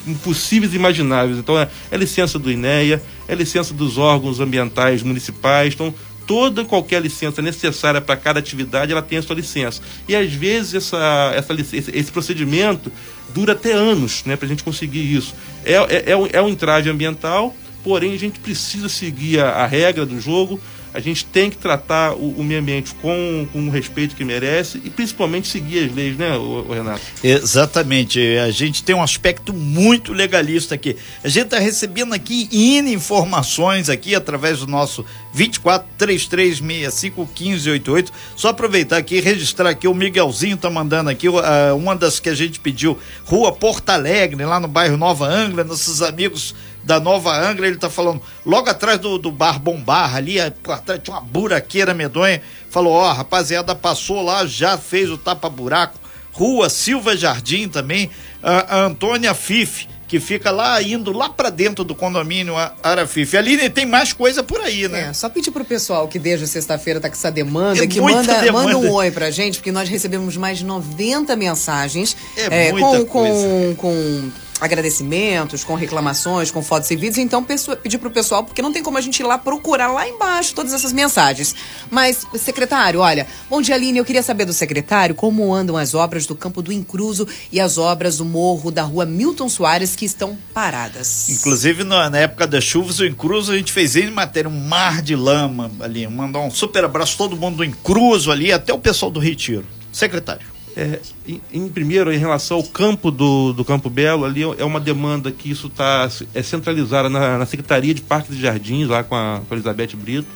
impossíveis 0.07 0.73
e 0.73 0.77
imagináveis. 0.77 1.39
Então, 1.39 1.59
é, 1.59 1.69
é 1.91 1.97
licença 1.97 2.39
do 2.39 2.51
INEA, 2.51 3.03
é 3.27 3.35
licença 3.35 3.73
dos 3.73 3.97
órgãos 3.97 4.41
ambientais 4.41 5.03
municipais. 5.03 5.75
Então, 5.75 5.95
toda 6.27 6.65
qualquer 6.65 7.03
licença 7.03 7.41
necessária 7.43 8.01
para 8.01 8.17
cada 8.17 8.39
atividade, 8.39 8.93
ela 8.93 9.03
tem 9.03 9.19
a 9.19 9.23
sua 9.23 9.37
licença. 9.37 9.81
E 10.09 10.15
às 10.15 10.33
vezes 10.33 10.75
essa, 10.75 11.33
essa, 11.35 11.53
esse, 11.53 12.13
procedimento 12.13 12.91
dura 13.35 13.53
até 13.53 13.73
anos 13.73 14.25
né, 14.25 14.37
para 14.37 14.47
a 14.47 14.49
gente 14.49 14.65
conseguir 14.65 15.15
isso. 15.15 15.35
É, 15.65 15.75
é, 15.75 16.11
é, 16.13 16.17
um, 16.17 16.29
é 16.33 16.43
um 16.43 16.49
entrave 16.49 16.89
ambiental, 16.91 17.55
porém 17.83 18.15
a 18.15 18.19
gente 18.19 18.39
precisa 18.41 18.89
seguir 18.89 19.41
a, 19.41 19.51
a 19.51 19.67
regra 19.67 20.07
do 20.07 20.21
jogo 20.21 20.61
a 20.95 21.01
gente 21.01 21.25
tem 21.25 21.51
que 21.51 21.57
tratar 21.57 22.13
o, 22.13 22.37
o 22.39 22.45
meio 22.45 22.61
ambiente 22.61 22.95
com, 23.03 23.49
com 23.53 23.67
o 23.67 23.71
respeito 23.71 24.15
que 24.15 24.25
merece 24.25 24.81
e 24.85 24.89
principalmente 24.89 25.49
seguir 25.49 25.87
as 25.87 25.93
leis, 25.93 26.17
né, 26.17 26.31
Renato? 26.73 27.01
Exatamente. 27.23 28.21
A 28.39 28.53
gente 28.53 28.85
tem 28.85 28.95
um 28.95 29.03
aspecto 29.03 29.53
muito 29.53 30.13
legalista 30.13 30.77
aqui. 30.77 30.97
A 31.25 31.29
gente 31.29 31.47
está 31.47 31.59
recebendo 31.59 32.15
aqui 32.15 32.49
in 32.53 32.93
informações 32.93 33.91
aqui 33.91 34.15
através 34.15 34.61
do 34.61 34.69
nosso 34.69 35.05
24 35.33 35.85
3365 35.99 37.21
1588. 37.23 38.13
Só 38.37 38.51
aproveitar 38.51 38.99
aqui 38.99 39.17
e 39.17 39.21
registrar 39.21 39.71
aqui 39.71 39.89
o 39.89 39.95
Miguelzinho 39.95 40.57
tá 40.57 40.71
mandando 40.71 41.11
aqui 41.11 41.29
uh, 41.29 41.43
uma 41.77 41.97
das 41.97 42.21
que 42.21 42.29
a 42.29 42.35
gente 42.37 42.61
pediu, 42.61 42.97
Rua 43.25 43.51
Porto 43.51 43.91
Alegre, 43.91 44.45
lá 44.45 44.61
no 44.61 44.69
bairro 44.69 44.97
Nova 44.97 45.27
Angra, 45.27 45.65
nossos 45.65 46.03
amigos 46.03 46.55
da 46.85 47.01
Nova 47.01 47.35
Angra, 47.37 47.67
ele 47.67 47.77
tá 47.77 47.89
falando, 47.89 48.21
logo 48.45 48.69
atrás 48.69 48.99
do, 48.99 49.19
do 49.19 49.33
bar 49.33 49.59
Bombar, 49.59 50.15
ali, 50.15 50.39
atrás 50.41 51.01
tinha 51.03 51.17
uma 51.17 51.23
buraqueira 51.23 51.95
medonha, 51.95 52.43
falou, 52.71 52.93
ó, 52.93 53.11
oh, 53.11 53.13
rapaziada 53.13 53.75
passou 53.75 54.23
lá, 54.23 54.47
já 54.47 54.77
fez 54.77 55.11
o 55.11 55.17
tapa-buraco, 55.17 55.99
Rua 56.33 56.69
Silva 56.69 57.17
Jardim 57.17 57.69
também, 57.69 58.11
a, 58.43 58.77
a 58.77 58.85
Antônia 58.85 59.33
Fife, 59.35 59.89
que 60.07 60.21
fica 60.21 60.51
lá 60.51 60.83
indo 60.83 61.13
lá 61.13 61.29
para 61.29 61.49
dentro 61.49 61.83
do 61.83 61.95
condomínio 61.95 62.55
Arafife. 62.83 63.37
Ali 63.37 63.71
tem 63.71 63.87
mais 63.87 64.13
coisa 64.13 64.43
por 64.43 64.61
aí, 64.61 64.87
né? 64.87 65.09
É, 65.11 65.13
só 65.13 65.29
pedir 65.29 65.51
pro 65.51 65.65
pessoal 65.65 66.07
que 66.07 66.19
desde 66.19 66.47
sexta-feira 66.47 67.01
tá 67.01 67.09
com 67.09 67.15
essa 67.15 67.31
demanda, 67.31 67.83
é 67.83 67.87
que 67.87 68.01
manda, 68.01 68.41
demanda. 68.41 68.75
manda 68.75 68.79
um 68.79 68.93
oi 68.93 69.11
pra 69.11 69.31
gente, 69.31 69.59
porque 69.59 69.73
nós 69.73 69.89
recebemos 69.89 70.37
mais 70.37 70.59
de 70.59 70.65
90 70.65 71.35
mensagens 71.37 72.17
é, 72.37 72.69
é, 72.69 72.73
com, 72.73 73.07
com, 73.07 73.75
com 73.77 74.31
agradecimentos, 74.65 75.63
com 75.63 75.75
reclamações, 75.75 76.51
com 76.51 76.63
fotos 76.63 76.91
e 76.91 76.97
vídeos. 76.97 77.19
Então, 77.19 77.45
pedir 77.45 77.99
para 77.99 78.09
o 78.09 78.11
pessoal, 78.11 78.45
porque 78.45 78.63
não 78.63 78.73
tem 78.73 78.83
como 78.83 78.99
a 78.99 79.01
gente 79.01 79.21
ir 79.21 79.25
lá 79.25 79.39
procurar 79.39 79.89
lá 79.89 80.09
embaixo 80.09 80.55
todas 80.55 80.73
essas 80.73 80.93
mensagens. 80.93 81.55
Mas, 81.91 82.27
secretário, 82.37 83.01
olha, 83.01 83.27
bom 83.49 83.61
dia, 83.61 83.75
Aline. 83.75 83.99
Eu 83.99 84.05
queria 84.05 84.23
saber 84.23 84.45
do 84.45 84.53
secretário 84.53 85.15
como 85.15 85.55
andam 85.55 85.77
as 85.77 85.95
obras 85.95 86.27
do 86.27 86.35
Campo 86.35 86.63
do 86.63 86.73
Incruso 86.73 87.27
e 87.53 87.61
as 87.61 87.79
obras 87.79 88.19
do 88.19 88.25
morro 88.25 88.71
da 88.71 88.83
rua 88.83 89.05
Milton 89.05 89.49
Soares 89.49 89.95
que 89.95 90.05
estão 90.05 90.37
paradas. 90.53 91.29
Inclusive, 91.29 91.85
na, 91.85 92.11
época 92.19 92.47
das 92.47 92.65
chuvas, 92.65 92.99
o 92.99 93.07
Incruso 93.07 93.53
a 93.53 93.57
gente 93.57 93.73
fez 93.73 93.97
em 93.97 94.11
matéria 94.11 94.49
um 94.49 94.61
mar 94.61 95.03
de 95.03 95.15
lama 95.15 95.71
ali. 95.81 96.07
Mandar 96.07 96.41
um 96.41 96.51
super 96.51 96.85
abraço 96.85 97.17
todo 97.17 97.37
mundo 97.37 97.59
do 97.59 97.65
Incruso 97.65 98.31
ali, 98.31 98.53
até 98.53 98.73
o 98.73 98.79
pessoal 98.79 99.11
do 99.11 99.21
Retiro. 99.21 99.67
Secretário. 99.93 100.54
É, 100.77 100.99
em, 101.27 101.41
em, 101.53 101.69
primeiro, 101.69 102.13
em 102.13 102.19
relação 102.19 102.57
ao 102.57 102.65
campo 102.65 103.11
do, 103.11 103.53
do 103.53 103.65
Campo 103.65 103.89
Belo, 103.89 104.25
ali 104.25 104.43
é 104.43 104.65
uma 104.65 104.81
demanda 104.81 105.31
que 105.31 105.49
isso 105.49 105.69
está 105.69 106.11
é 106.35 106.43
centralizada 106.43 107.09
na, 107.09 107.39
na, 107.39 107.47
Secretaria 107.47 107.95
de 107.95 108.03
Parques 108.03 108.37
e 108.37 108.41
Jardins, 108.41 108.89
lá 108.89 109.05
com 109.05 109.15
a, 109.15 109.41
com 109.47 109.55
a 109.55 109.57
Elizabeth 109.57 109.95
Brito. 109.95 110.27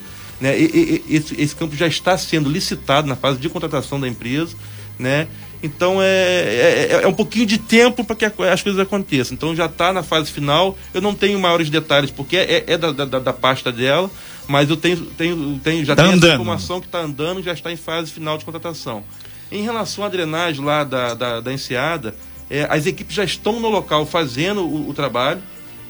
Né? 0.40 0.57
E, 0.57 1.02
e, 1.09 1.16
esse, 1.16 1.40
esse, 1.40 1.57
campo 1.57 1.75
já 1.75 1.88
está 1.88 2.16
sendo 2.16 2.49
licitado 2.49 3.09
na 3.09 3.16
fase 3.16 3.40
de 3.40 3.49
contratação 3.49 4.00
da 4.00 4.07
empresa. 4.07 4.54
né? 4.97 5.26
Então 5.62 6.00
é, 6.00 6.07
é, 6.07 6.88
é, 6.90 7.02
é 7.02 7.07
um 7.09 7.12
pouquinho 7.12 7.45
de 7.45 7.59
tempo 7.59 8.04
para 8.04 8.14
que 8.14 8.25
as 8.25 8.62
coisas 8.62 8.80
aconteçam. 8.80 9.35
Então 9.35 9.54
já 9.57 9.66
está 9.66 9.92
na 9.92 10.02
fase 10.02 10.30
final. 10.30 10.78
Eu 10.95 11.00
não 11.00 11.14
tenho 11.14 11.38
maiores 11.38 11.68
detalhes 11.68 12.11
porque 12.11 12.37
é, 12.37 12.64
é 12.66 12.78
da, 12.78 12.92
da, 12.92 13.18
da, 13.18 13.33
pasta 13.33 13.73
dela, 13.73 14.09
mas 14.47 14.71
eu 14.71 14.76
tenho, 14.76 14.99
tenho, 14.99 15.61
tenho 15.62 15.85
já 15.85 15.97
tá 15.97 16.04
tenho 16.04 16.16
essa 16.16 16.28
informação 16.28 16.80
que 16.80 16.87
está 16.87 17.00
andando, 17.00 17.42
já 17.42 17.52
está 17.52 17.73
em 17.73 17.76
fase 17.76 18.12
final 18.12 18.38
de 18.38 18.45
contratação. 18.45 19.02
Em 19.50 19.62
relação 19.62 20.05
à 20.05 20.09
drenagem 20.09 20.64
lá 20.64 20.85
da, 20.85 21.14
da, 21.14 21.40
da 21.40 21.52
enseada, 21.52 22.14
é, 22.50 22.67
as 22.69 22.87
equipes 22.87 23.14
já 23.14 23.25
estão 23.25 23.61
no 23.61 23.69
local 23.69 24.05
fazendo 24.07 24.61
o, 24.62 24.90
o 24.90 24.95
trabalho. 24.95 25.40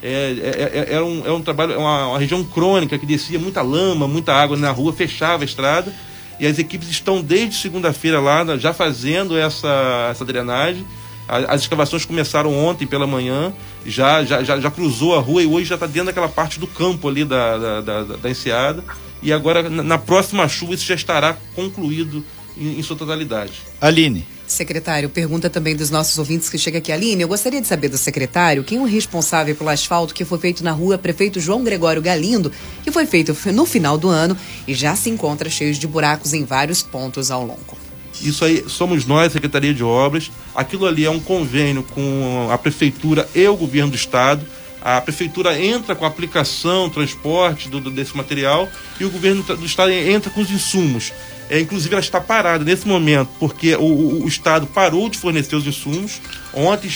É, 0.03 0.09
é, 0.09 0.93
é, 0.93 0.95
é, 0.95 1.03
um, 1.03 1.27
é 1.27 1.33
um 1.33 1.43
trabalho, 1.43 1.73
é 1.73 1.77
uma, 1.77 2.09
uma, 2.09 2.19
região 2.19 2.43
crônica 2.45 2.97
que 2.97 3.05
descia 3.05 3.39
muita 3.39 3.63
lama, 3.63 4.07
muita 4.07 4.33
água 4.33 4.57
na 4.57 4.71
rua, 4.71 4.93
fechava 4.93 5.43
a 5.43 5.47
estrada. 5.47 5.93
E 6.39 6.47
as 6.47 6.59
equipes 6.59 6.89
estão 6.89 7.21
desde 7.21 7.57
segunda-feira 7.57 8.21
lá 8.21 8.45
já 8.57 8.73
fazendo 8.73 9.37
essa, 9.37 10.09
essa 10.11 10.25
drenagem. 10.25 10.87
As 11.29 11.61
escavações 11.63 12.07
começaram 12.07 12.57
ontem 12.57 12.87
pela 12.87 13.07
manhã, 13.07 13.53
já, 13.85 14.25
já, 14.25 14.43
já, 14.43 14.59
já 14.59 14.71
cruzou 14.71 15.15
a 15.15 15.21
rua 15.21 15.43
e 15.43 15.47
hoje 15.47 15.67
já 15.67 15.75
está 15.75 15.87
dentro 15.87 16.07
daquela 16.07 16.29
parte 16.29 16.59
do 16.59 16.67
campo 16.67 17.07
ali 17.07 17.23
da, 17.23 17.59
da, 17.59 17.81
da, 17.81 18.03
da 18.17 18.31
enseada. 18.31 18.83
E 19.21 19.31
agora, 19.31 19.69
na 19.69 19.99
próxima 19.99 20.49
chuva, 20.49 20.75
isso 20.75 20.87
já 20.87 20.95
estará 20.95 21.37
concluído 21.55 22.25
em, 22.59 22.79
em 22.79 22.83
sua 22.83 22.97
totalidade. 22.97 23.53
Aline. 23.81 24.27
Secretário, 24.47 25.11
pergunta 25.11 25.51
também 25.51 25.77
dos 25.77 25.91
nossos 25.91 26.19
ouvintes 26.19 26.49
que 26.49 26.57
chega 26.57 26.79
aqui. 26.79 26.91
Aline, 26.91 27.23
eu 27.23 27.29
gostaria 27.29 27.61
de 27.61 27.67
saber 27.67 27.89
do 27.89 27.99
secretário 27.99 28.65
quem 28.65 28.79
é 28.79 28.81
o 28.81 28.85
responsável 28.85 29.55
pelo 29.55 29.69
asfalto 29.69 30.15
que 30.15 30.25
foi 30.25 30.39
feito 30.39 30.65
na 30.65 30.73
rua 30.73 30.97
Prefeito 30.97 31.39
João 31.39 31.63
Gregório 31.63 32.01
Galindo, 32.01 32.51
que 32.83 32.91
foi 32.91 33.05
feito 33.05 33.37
no 33.53 33.67
final 33.67 33.99
do 33.99 34.09
ano 34.09 34.37
e 34.67 34.73
já 34.73 34.97
se 34.97 35.11
encontra 35.11 35.51
cheio 35.51 35.75
de 35.75 35.87
buracos 35.87 36.33
em 36.33 36.45
vários 36.45 36.83
pontos 36.83 37.31
ao 37.31 37.43
longo. 37.43 37.77
Isso 38.23 38.45
aí 38.45 38.65
somos 38.67 39.05
nós, 39.05 39.33
Secretaria 39.33 39.73
de 39.73 39.85
Obras. 39.85 40.31
Aquilo 40.55 40.87
ali 40.87 41.05
é 41.05 41.11
um 41.11 41.21
convênio 41.21 41.83
com 41.83 42.49
a 42.51 42.59
Prefeitura 42.59 43.29
e 43.35 43.47
o 43.47 43.57
Governo 43.57 43.91
do 43.91 43.97
Estado. 43.97 44.45
A 44.81 45.01
Prefeitura 45.01 45.61
entra 45.61 45.95
com 45.95 46.05
a 46.05 46.09
aplicação, 46.09 46.89
transporte 46.89 47.69
do, 47.69 47.91
desse 47.91 48.17
material 48.17 48.69
e 48.99 49.05
o 49.05 49.11
Governo 49.11 49.43
do 49.43 49.67
Estado 49.67 49.93
entra 49.93 50.31
com 50.31 50.41
os 50.41 50.51
insumos. 50.51 51.13
É, 51.51 51.61
inclusive, 51.61 51.95
ela 51.95 52.01
está 52.01 52.21
parada 52.21 52.65
nesse 52.65 52.87
momento, 52.87 53.31
porque 53.39 53.75
o, 53.75 53.83
o, 53.83 54.25
o 54.25 54.29
Estado 54.29 54.67
parou 54.67 55.09
de 55.09 55.19
fornecer 55.19 55.57
os 55.57 55.67
insumos. 55.67 56.21
Ontem, 56.53 56.91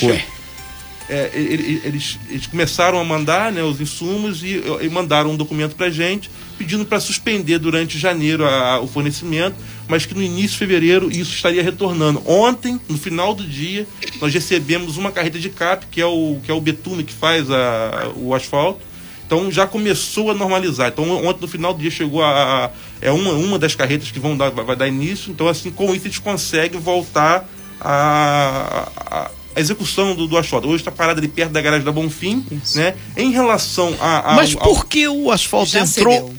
é, 1.09 1.31
eles, 1.33 2.19
eles, 2.29 2.47
começaram 2.47 2.99
a 2.99 3.03
mandar 3.03 3.51
né, 3.51 3.61
os 3.61 3.81
insumos 3.81 4.41
e, 4.43 4.61
e 4.81 4.89
mandaram 4.89 5.31
um 5.31 5.35
documento 5.35 5.75
para 5.75 5.87
a 5.87 5.89
gente 5.89 6.29
pedindo 6.57 6.85
para 6.85 6.99
suspender 6.99 7.59
durante 7.59 7.97
janeiro 7.97 8.45
a, 8.45 8.73
a, 8.73 8.79
o 8.79 8.87
fornecimento, 8.87 9.55
mas 9.87 10.05
que 10.05 10.13
no 10.13 10.21
início 10.21 10.51
de 10.51 10.57
fevereiro 10.57 11.11
isso 11.11 11.33
estaria 11.33 11.61
retornando. 11.61 12.21
Ontem, 12.25 12.79
no 12.87 12.97
final 12.97 13.33
do 13.33 13.43
dia, 13.43 13.87
nós 14.21 14.33
recebemos 14.33 14.97
uma 14.97 15.11
carreta 15.11 15.39
de 15.39 15.49
CAP, 15.49 15.85
que 15.91 15.99
é 15.99 16.05
o, 16.05 16.39
que 16.43 16.49
é 16.49 16.53
o 16.53 16.61
betume 16.61 17.03
que 17.03 17.13
faz 17.13 17.49
a, 17.51 18.11
o 18.15 18.33
asfalto, 18.33 18.79
então 19.25 19.51
já 19.51 19.65
começou 19.65 20.31
a 20.31 20.33
normalizar. 20.33 20.89
Então 20.89 21.09
ontem 21.25 21.41
no 21.41 21.47
final 21.47 21.73
do 21.73 21.79
dia 21.81 21.91
chegou 21.91 22.23
a, 22.23 22.65
a 22.65 22.69
é 23.01 23.11
uma, 23.11 23.31
uma 23.33 23.59
das 23.59 23.75
carretas 23.75 24.11
que 24.11 24.19
vão 24.19 24.37
dar, 24.37 24.49
vai 24.49 24.75
dar 24.75 24.87
início. 24.87 25.31
Então 25.31 25.47
assim 25.47 25.71
com 25.71 25.93
isso 25.93 26.05
a 26.05 26.09
gente 26.09 26.21
consegue 26.21 26.77
voltar 26.77 27.47
a, 27.79 28.89
a, 28.95 29.31
a 29.55 29.59
execução 29.59 30.15
do, 30.15 30.27
do 30.27 30.37
asfalto. 30.37 30.67
Hoje 30.67 30.77
está 30.77 30.91
parado 30.91 31.19
ali 31.19 31.27
perto 31.27 31.51
da 31.51 31.61
garagem 31.61 31.85
da 31.85 31.91
Bonfim, 31.91 32.45
isso. 32.51 32.77
né? 32.77 32.95
Em 33.17 33.31
relação 33.31 33.95
a, 33.99 34.33
a 34.33 34.35
Mas 34.35 34.55
por 34.55 34.85
que 34.85 35.07
o 35.07 35.31
asfalto 35.31 35.77
entrou? 35.77 36.33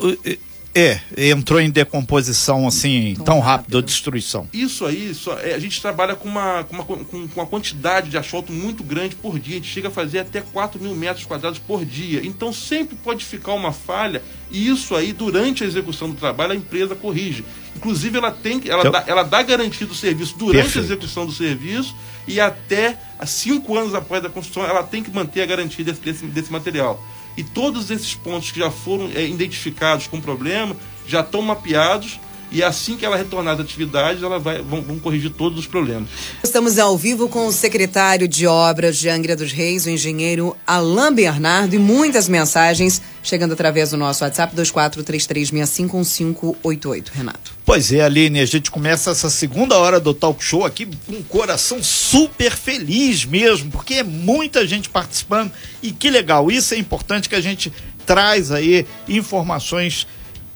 É, 0.75 1.01
entrou 1.17 1.61
em 1.61 1.71
decomposição 1.71 2.67
assim 2.67 3.15
tão, 3.17 3.25
tão 3.25 3.41
rápido, 3.41 3.81
destruição. 3.81 4.49
Isso 4.53 4.85
aí, 4.85 5.11
isso, 5.11 5.31
é, 5.33 5.55
a 5.55 5.59
gente 5.59 5.81
trabalha 5.81 6.17
com 6.17 6.29
uma, 6.29 6.65
com, 6.65 6.75
uma, 6.75 6.85
com, 6.85 7.05
com 7.05 7.41
uma 7.41 7.47
quantidade 7.47 8.11
de 8.11 8.19
asfalto 8.19 8.53
muito 8.53 8.83
grande 8.83 9.15
por 9.15 9.39
dia. 9.39 9.55
A 9.55 9.59
gente 9.59 9.71
chega 9.71 9.89
a 9.89 9.91
fazer 9.91 10.19
até 10.19 10.41
4 10.41 10.81
mil 10.81 10.95
metros 10.95 11.25
quadrados 11.25 11.59
por 11.59 11.85
dia. 11.85 12.21
Então 12.25 12.53
sempre 12.53 12.97
pode 12.97 13.25
ficar 13.25 13.53
uma 13.53 13.73
falha 13.73 14.21
e 14.51 14.69
isso 14.69 14.95
aí, 14.95 15.13
durante 15.13 15.65
a 15.65 15.67
execução 15.67 16.09
do 16.11 16.17
trabalho, 16.17 16.53
a 16.53 16.57
empresa 16.57 16.95
corrige. 16.95 17.45
Inclusive, 17.75 18.19
ela 18.19 18.31
tem 18.31 18.61
ela, 18.67 18.81
então, 18.81 18.93
dá, 18.93 19.05
ela 19.07 19.23
dá 19.25 19.43
garantia 19.43 19.87
do 19.87 19.95
serviço 19.95 20.37
durante 20.39 20.63
perfeito. 20.63 20.79
a 20.79 20.83
execução 20.83 21.27
do 21.27 21.33
serviço 21.33 21.95
e 22.27 22.41
até 22.41 22.97
cinco 23.27 23.77
anos 23.77 23.95
após 23.95 24.25
a 24.25 24.29
construção, 24.29 24.65
ela 24.65 24.83
tem 24.83 25.03
que 25.03 25.11
manter 25.11 25.43
a 25.43 25.47
garantia 25.47 25.85
desse, 25.85 26.01
desse, 26.01 26.27
desse 26.27 26.53
material. 26.53 27.03
E 27.37 27.43
todos 27.43 27.91
esses 27.91 28.15
pontos 28.15 28.51
que 28.51 28.61
já 28.61 28.71
foram 28.71 29.11
é, 29.15 29.27
identificados 29.27 30.07
com 30.07 30.21
problema 30.21 30.77
já 31.07 31.21
estão 31.21 31.43
mapeados 31.43 32.19
e 32.55 32.63
assim 32.63 32.97
que 32.97 33.05
ela 33.05 33.17
retornar 33.17 33.55
às 33.55 33.61
atividades, 33.61 34.23
ela 34.23 34.39
vai, 34.39 34.63
vão, 34.63 34.81
vão, 34.81 34.99
corrigir 35.01 35.31
todos 35.31 35.59
os 35.59 35.67
problemas. 35.67 36.09
Estamos 36.43 36.79
ao 36.79 36.97
vivo 36.97 37.29
com 37.29 37.49
o 37.49 37.53
secretário 37.53 38.29
de 38.29 38.47
Obras 38.47 38.97
de 38.97 39.09
Angra 39.09 39.35
dos 39.35 39.51
Reis, 39.51 39.87
o 39.87 39.91
engenheiro 39.91 40.57
Alain 40.65 41.13
Bernardo, 41.13 41.75
e 41.75 41.79
muitas 41.81 42.29
mensagens 42.29 43.03
chegando 43.25 43.55
através 43.55 43.91
do 43.91 43.97
nosso 43.97 44.23
WhatsApp 44.23 44.55
2433651588. 44.55 47.09
Renato. 47.13 47.53
Pois 47.65 47.91
é, 47.91 48.03
Aline, 48.03 48.39
a 48.39 48.47
gente 48.47 48.71
começa 48.71 49.11
essa 49.11 49.29
segunda 49.31 49.77
hora 49.79 49.99
do 49.99 50.15
talk 50.15 50.45
show 50.45 50.65
aqui 50.65 50.87
com 51.07 51.15
um 51.15 51.23
coração 51.23 51.83
super 51.83 52.53
feliz 52.53 53.25
mesmo, 53.25 53.71
porque 53.71 53.95
é 53.95 54.05
muita 54.05 54.67
gente 54.67 54.91
participando 54.91 55.51
e 55.83 55.91
que 55.91 56.11
legal. 56.11 56.51
Isso 56.51 56.75
é 56.75 56.77
importante 56.77 57.27
que 57.29 57.35
a 57.35 57.41
gente 57.41 57.73
traz 58.05 58.53
aí 58.53 58.87
informações 59.09 60.07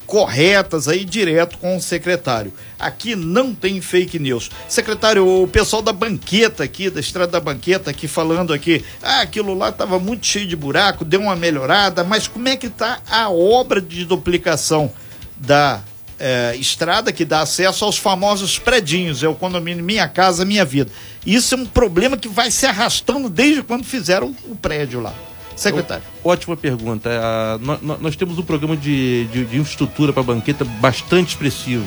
corretas 0.08 0.88
aí 0.88 1.04
direto 1.04 1.58
com 1.58 1.76
o 1.76 1.82
secretário. 1.82 2.50
Aqui 2.78 3.14
não 3.14 3.54
tem 3.54 3.78
fake 3.78 4.18
news. 4.18 4.50
Secretário, 4.66 5.42
o 5.42 5.46
pessoal 5.46 5.82
da 5.82 5.92
banqueta 5.92 6.64
aqui, 6.64 6.88
da 6.88 6.98
estrada 6.98 7.32
da 7.32 7.40
banqueta 7.40 7.90
aqui 7.90 8.08
falando 8.08 8.54
aqui, 8.54 8.82
ah, 9.02 9.20
aquilo 9.20 9.52
lá 9.52 9.68
estava 9.68 9.98
muito 9.98 10.26
cheio 10.26 10.48
de 10.48 10.56
buraco, 10.56 11.04
deu 11.04 11.20
uma 11.20 11.36
melhorada, 11.36 12.02
mas 12.02 12.26
como 12.26 12.48
é 12.48 12.56
que 12.56 12.68
está 12.68 13.00
a 13.06 13.28
obra 13.28 13.82
de 13.82 14.06
duplicação 14.06 14.90
da 15.36 15.82
é, 16.18 16.56
estrada 16.56 17.12
que 17.12 17.24
dá 17.24 17.42
acesso 17.42 17.84
aos 17.84 17.98
famosos 17.98 18.58
predinhos, 18.58 19.22
é 19.22 19.28
o 19.28 19.34
condomínio 19.34 19.84
Minha 19.84 20.08
Casa 20.08 20.42
Minha 20.42 20.64
Vida. 20.64 20.90
Isso 21.26 21.54
é 21.54 21.58
um 21.58 21.66
problema 21.66 22.16
que 22.16 22.28
vai 22.28 22.50
se 22.50 22.64
arrastando 22.64 23.28
desde 23.28 23.62
quando 23.62 23.84
fizeram 23.84 24.34
o 24.46 24.56
prédio 24.56 25.00
lá. 25.00 25.12
Secretário. 25.58 26.04
Ótima 26.22 26.56
pergunta. 26.56 27.10
É, 27.10 27.58
nós, 28.00 28.14
temos 28.14 28.38
um 28.38 28.42
programa 28.42 28.76
de, 28.76 29.24
de, 29.26 29.44
de 29.44 29.56
infraestrutura 29.56 30.12
para 30.12 30.22
banqueta 30.22 30.64
bastante 30.64 31.30
expressivo. 31.30 31.84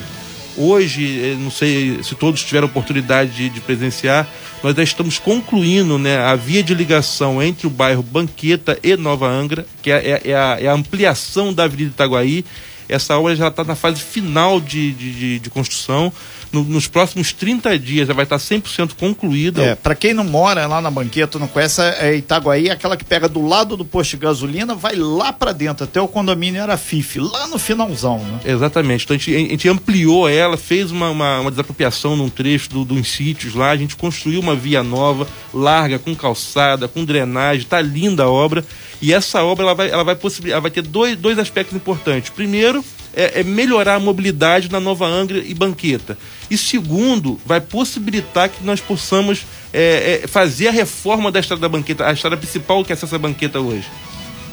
Hoje, 0.56 1.32
eh, 1.32 1.36
não 1.38 1.50
sei 1.50 2.02
se 2.02 2.14
todos 2.14 2.44
tiveram 2.44 2.66
oportunidade 2.66 3.32
de, 3.32 3.48
de 3.48 3.60
presenciar, 3.62 4.28
nós 4.62 4.76
já 4.76 4.82
estamos 4.82 5.18
concluindo 5.18 5.98
né, 5.98 6.18
a 6.18 6.36
via 6.36 6.62
de 6.62 6.74
ligação 6.74 7.42
entre 7.42 7.66
o 7.66 7.70
bairro 7.70 8.02
Banqueta 8.02 8.78
e 8.82 8.94
Nova 8.94 9.26
Angra, 9.26 9.64
que 9.80 9.90
é, 9.90 10.10
é, 10.10 10.30
é, 10.30 10.34
a, 10.34 10.58
é 10.60 10.66
a, 10.66 10.74
ampliação 10.74 11.54
da 11.54 11.64
Avenida 11.64 11.90
Itaguaí. 11.90 12.44
Essa 12.86 13.16
obra 13.18 13.34
já 13.34 13.48
está 13.48 13.64
na 13.64 13.74
fase 13.74 14.02
final 14.02 14.60
de, 14.60 14.92
de, 14.92 15.38
de 15.38 15.50
construção 15.50 16.12
no, 16.52 16.62
nos 16.62 16.86
próximos 16.86 17.32
30 17.32 17.78
dias 17.78 18.08
já 18.08 18.14
vai 18.14 18.24
estar 18.24 18.36
100% 18.36 18.92
concluída. 18.98 19.62
É, 19.62 19.74
para 19.74 19.94
quem 19.94 20.12
não 20.12 20.24
mora 20.24 20.66
lá 20.66 20.80
na 20.80 20.90
banqueta, 20.90 21.38
não 21.38 21.48
conhece, 21.48 21.80
é 21.80 22.14
Itaguaí, 22.14 22.70
aquela 22.70 22.96
que 22.96 23.04
pega 23.04 23.28
do 23.28 23.44
lado 23.44 23.76
do 23.76 23.84
posto 23.84 24.12
de 24.12 24.18
gasolina, 24.18 24.74
vai 24.74 24.94
lá 24.94 25.32
para 25.32 25.52
dentro, 25.52 25.84
até 25.84 26.00
o 26.00 26.06
condomínio 26.06 26.62
Arafife, 26.62 27.18
lá 27.18 27.46
no 27.48 27.58
finalzão, 27.58 28.18
né? 28.18 28.40
Exatamente. 28.44 29.04
Então 29.04 29.16
a 29.16 29.18
gente, 29.18 29.34
a 29.34 29.38
gente 29.38 29.68
ampliou 29.68 30.28
ela, 30.28 30.56
fez 30.56 30.90
uma, 30.90 31.10
uma, 31.10 31.40
uma 31.40 31.50
desapropriação 31.50 32.16
num 32.16 32.28
trecho 32.28 32.70
do, 32.70 32.84
dos 32.84 33.08
sítios 33.08 33.54
lá, 33.54 33.70
a 33.70 33.76
gente 33.76 33.96
construiu 33.96 34.40
uma 34.40 34.54
via 34.54 34.82
nova, 34.82 35.26
larga, 35.52 35.98
com 35.98 36.14
calçada, 36.14 36.86
com 36.86 37.04
drenagem, 37.04 37.66
tá 37.66 37.80
linda 37.80 38.24
a 38.24 38.30
obra. 38.30 38.64
E 39.00 39.12
essa 39.12 39.42
obra 39.42 39.64
ela 39.64 39.74
vai, 39.74 39.90
ela 39.90 40.04
vai, 40.04 40.14
possibilitar, 40.14 40.54
ela 40.54 40.62
vai 40.62 40.70
ter 40.70 40.82
dois, 40.82 41.16
dois 41.16 41.38
aspectos 41.38 41.74
importantes. 41.74 42.30
Primeiro, 42.30 42.84
é, 43.14 43.40
é, 43.40 43.42
melhorar 43.42 43.96
a 43.96 44.00
mobilidade 44.00 44.70
na 44.70 44.80
Nova 44.80 45.06
Angra 45.06 45.38
e 45.38 45.54
Banqueta. 45.54 46.16
E 46.50 46.56
segundo, 46.56 47.40
vai 47.44 47.60
possibilitar 47.60 48.48
que 48.48 48.64
nós 48.64 48.80
possamos 48.80 49.44
é, 49.72 50.20
é, 50.24 50.26
fazer 50.26 50.68
a 50.68 50.72
reforma 50.72 51.30
da 51.30 51.40
estrada 51.40 51.60
da 51.62 51.68
Banqueta, 51.68 52.06
a 52.06 52.12
estrada 52.12 52.36
principal 52.36 52.84
que 52.84 52.92
acessa 52.92 53.16
a 53.16 53.18
Banqueta 53.18 53.60
hoje, 53.60 53.88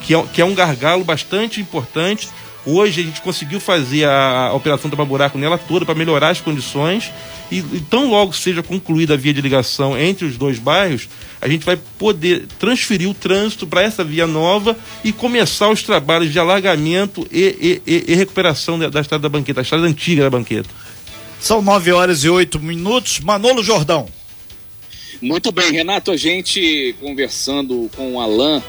que 0.02 0.14
é, 0.14 0.24
que 0.24 0.42
é 0.42 0.46
um 0.46 0.54
gargalo 0.54 1.04
bastante 1.04 1.62
importante. 1.62 2.30
Hoje 2.66 3.02
a 3.02 3.04
gente 3.04 3.22
conseguiu 3.22 3.60
fazer 3.60 4.06
a, 4.06 4.48
a 4.48 4.54
operação 4.54 4.90
do 4.90 5.06
buraco 5.06 5.38
nela 5.38 5.58
toda 5.58 5.86
para 5.86 5.96
melhorar 5.96 6.30
as 6.30 6.42
condições 6.42 7.12
e, 7.52 7.60
e 7.60 7.84
tão 7.90 8.10
logo 8.10 8.34
seja 8.34 8.62
concluída 8.62 9.14
a 9.14 9.18
via 9.18 9.34
de 9.34 9.42
ligação 9.42 9.98
entre 9.98 10.26
os 10.26 10.38
dois 10.38 10.60
bairros, 10.60 11.08
a 11.42 11.48
gente 11.48 11.66
vai 11.66 11.78
poder 11.98 12.46
transferir 12.60 13.10
o 13.10 13.14
trânsito 13.14 13.66
para 13.66 13.82
essa 13.82 14.04
via 14.04 14.28
nova 14.28 14.78
e 15.04 15.14
começar 15.14 15.70
os 15.70 15.82
trabalhos 15.84 16.32
de 16.32 16.40
alargamento 16.40 17.26
e, 17.32 17.82
e, 17.88 18.04
e 18.08 18.16
recuperação 18.16 18.78
da, 18.78 18.90
da, 18.90 19.02
estrada 19.02 19.22
da 19.22 19.30
banqueta, 19.30 19.56
da 19.56 19.62
estrada 19.62 19.86
antiga 19.86 20.24
da 20.24 20.30
banqueta. 20.30 20.70
São 21.40 21.62
nove 21.62 21.92
horas 21.92 22.24
e 22.26 22.30
oito 22.30 22.60
minutos. 22.60 23.22
Manolo 23.22 23.64
Jordão. 23.64 24.08
Muito 25.22 25.52
bem, 25.52 25.72
Renato, 25.72 26.12
a 26.12 26.18
gente 26.18 26.96
conversando 27.00 27.90
com 27.96 28.16
o 28.16 28.22
Alain 28.22 28.62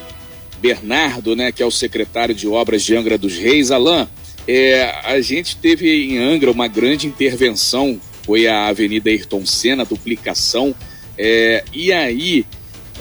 Bernardo, 0.61 1.35
né, 1.35 1.51
que 1.51 1.63
é 1.63 1.67
o 1.67 1.71
secretário 1.71 2.35
de 2.35 2.47
obras 2.47 2.83
de 2.83 2.95
Angra 2.95 3.17
dos 3.17 3.37
Reis. 3.37 3.71
Alain, 3.71 4.07
é, 4.47 4.95
a 5.05 5.21
gente 5.21 5.57
teve 5.57 5.89
em 5.89 6.19
Angra 6.19 6.51
uma 6.51 6.69
grande 6.69 7.07
intervenção 7.07 8.01
foi 8.31 8.47
a 8.47 8.67
Avenida 8.69 9.11
Ayrton 9.11 9.45
Senna, 9.45 9.85
duplicação. 9.85 10.73
É, 11.19 11.65
e 11.73 11.93
aí, 11.93 12.47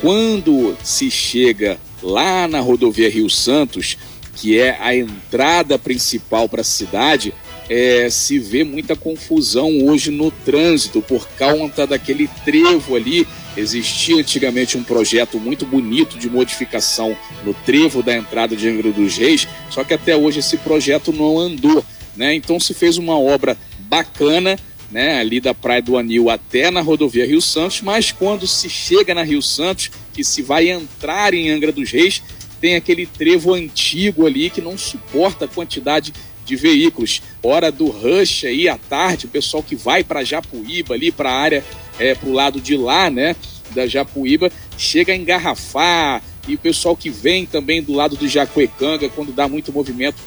quando 0.02 0.76
se 0.84 1.12
chega 1.12 1.80
lá 2.02 2.48
na 2.48 2.60
rodovia 2.60 3.10
Rio 3.10 3.30
Santos, 3.30 3.96
que 4.36 4.58
é 4.58 4.78
a 4.80 4.96
entrada 4.96 5.78
principal 5.78 6.50
para 6.50 6.62
a 6.62 6.64
cidade, 6.64 7.32
é, 7.70 8.10
se 8.10 8.40
vê 8.40 8.64
muita 8.64 8.96
confusão 8.96 9.86
hoje 9.86 10.10
no 10.10 10.32
trânsito 10.32 11.02
por 11.02 11.28
conta 11.38 11.86
daquele 11.86 12.28
trevo 12.44 12.96
ali. 12.96 13.28
Existia 13.56 14.18
antigamente 14.18 14.78
um 14.78 14.84
projeto 14.84 15.40
muito 15.40 15.66
bonito 15.66 16.18
de 16.18 16.30
modificação 16.30 17.16
no 17.44 17.54
trevo 17.54 18.02
da 18.02 18.16
entrada 18.16 18.56
de 18.56 18.68
Angra 18.68 18.92
dos 18.92 19.18
Reis, 19.18 19.48
só 19.70 19.84
que 19.84 19.94
até 19.94 20.16
hoje 20.16 20.40
esse 20.40 20.58
projeto 20.58 21.14
não 21.14 21.38
andou. 21.38 21.84
Né? 22.16 22.34
Então 22.34 22.60
se 22.60 22.74
fez 22.74 22.98
uma 22.98 23.20
obra 23.20 23.56
bacana 23.80 24.58
né, 24.92 25.20
ali 25.20 25.40
da 25.40 25.54
Praia 25.54 25.82
do 25.82 25.98
Anil 25.98 26.30
até 26.30 26.72
na 26.72 26.82
rodovia 26.82 27.28
Rio 27.28 27.42
Santos, 27.42 27.82
mas 27.82 28.12
quando 28.12 28.48
se 28.48 28.70
chega 28.70 29.14
na 29.14 29.24
Rio 29.24 29.42
Santos, 29.42 29.92
que 30.14 30.24
se 30.24 30.42
vai 30.42 30.70
entrar 30.70 31.34
em 31.34 31.52
Angra 31.52 31.72
dos 31.72 31.92
Reis, 31.92 32.24
tem 32.60 32.76
aquele 32.76 33.06
trevo 33.06 33.54
antigo 33.54 34.26
ali 34.26 34.50
que 34.50 34.62
não 34.62 34.78
suporta 34.78 35.46
a 35.46 35.48
quantidade 35.48 36.14
de 36.50 36.56
veículos. 36.56 37.22
Hora 37.44 37.72
do 37.72 37.88
rush 37.88 38.46
aí 38.46 38.68
à 38.68 38.78
tarde, 38.78 39.28
o 39.28 39.30
pessoal 39.30 39.62
que 39.62 39.76
vai 39.76 40.04
para 40.04 40.24
Japuíba 40.24 40.96
ali 40.96 41.12
para 41.12 41.30
a 41.30 41.40
área 41.40 41.64
é, 42.00 42.16
para 42.16 42.28
o 42.28 42.34
lado 42.34 42.60
de 42.60 42.76
lá, 42.76 43.10
né, 43.10 43.36
da 43.72 43.86
Japuíba, 43.86 44.52
chega 44.78 45.14
a 45.14 45.16
engarrafar 45.16 46.24
e 46.48 46.56
o 46.56 46.58
pessoal 46.58 46.96
que 46.96 47.10
vem 47.10 47.46
também 47.46 47.84
do 47.84 47.94
lado 47.94 48.16
do 48.16 48.28
Jacuecanga, 48.28 49.08
quando 49.10 49.32
dá 49.32 49.48
muito 49.48 49.72
movimento, 49.72 50.18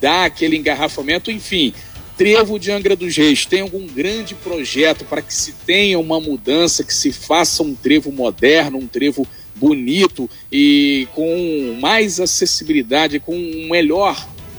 dá 0.00 0.26
aquele 0.26 0.56
engarrafamento, 0.56 1.30
enfim. 1.30 1.74
Trevo 2.16 2.58
de 2.58 2.70
Angra 2.70 2.96
dos 2.96 3.16
Reis 3.16 3.46
tem 3.46 3.60
algum 3.60 3.86
grande 3.86 4.34
projeto 4.34 5.04
para 5.04 5.22
que 5.22 5.32
se 5.32 5.52
tenha 5.66 5.98
uma 5.98 6.20
mudança, 6.20 6.84
que 6.84 6.94
se 6.94 7.12
faça 7.12 7.62
um 7.62 7.74
trevo 7.74 8.12
moderno, 8.12 8.78
um 8.78 8.86
trevo 8.86 9.26
bonito 9.54 10.28
e 10.50 11.06
com 11.14 11.76
mais 11.80 12.20
acessibilidade, 12.20 13.20
com 13.20 13.36
um 13.36 13.68
melhor 13.68 14.16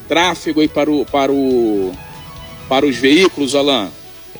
tráfego 0.10 0.60
aí 0.60 0.68
para, 0.68 0.92
o, 0.92 1.06
para, 1.06 1.32
o, 1.32 1.94
para 2.68 2.86
os 2.86 2.98
veículos, 2.98 3.54
Alain? 3.56 3.90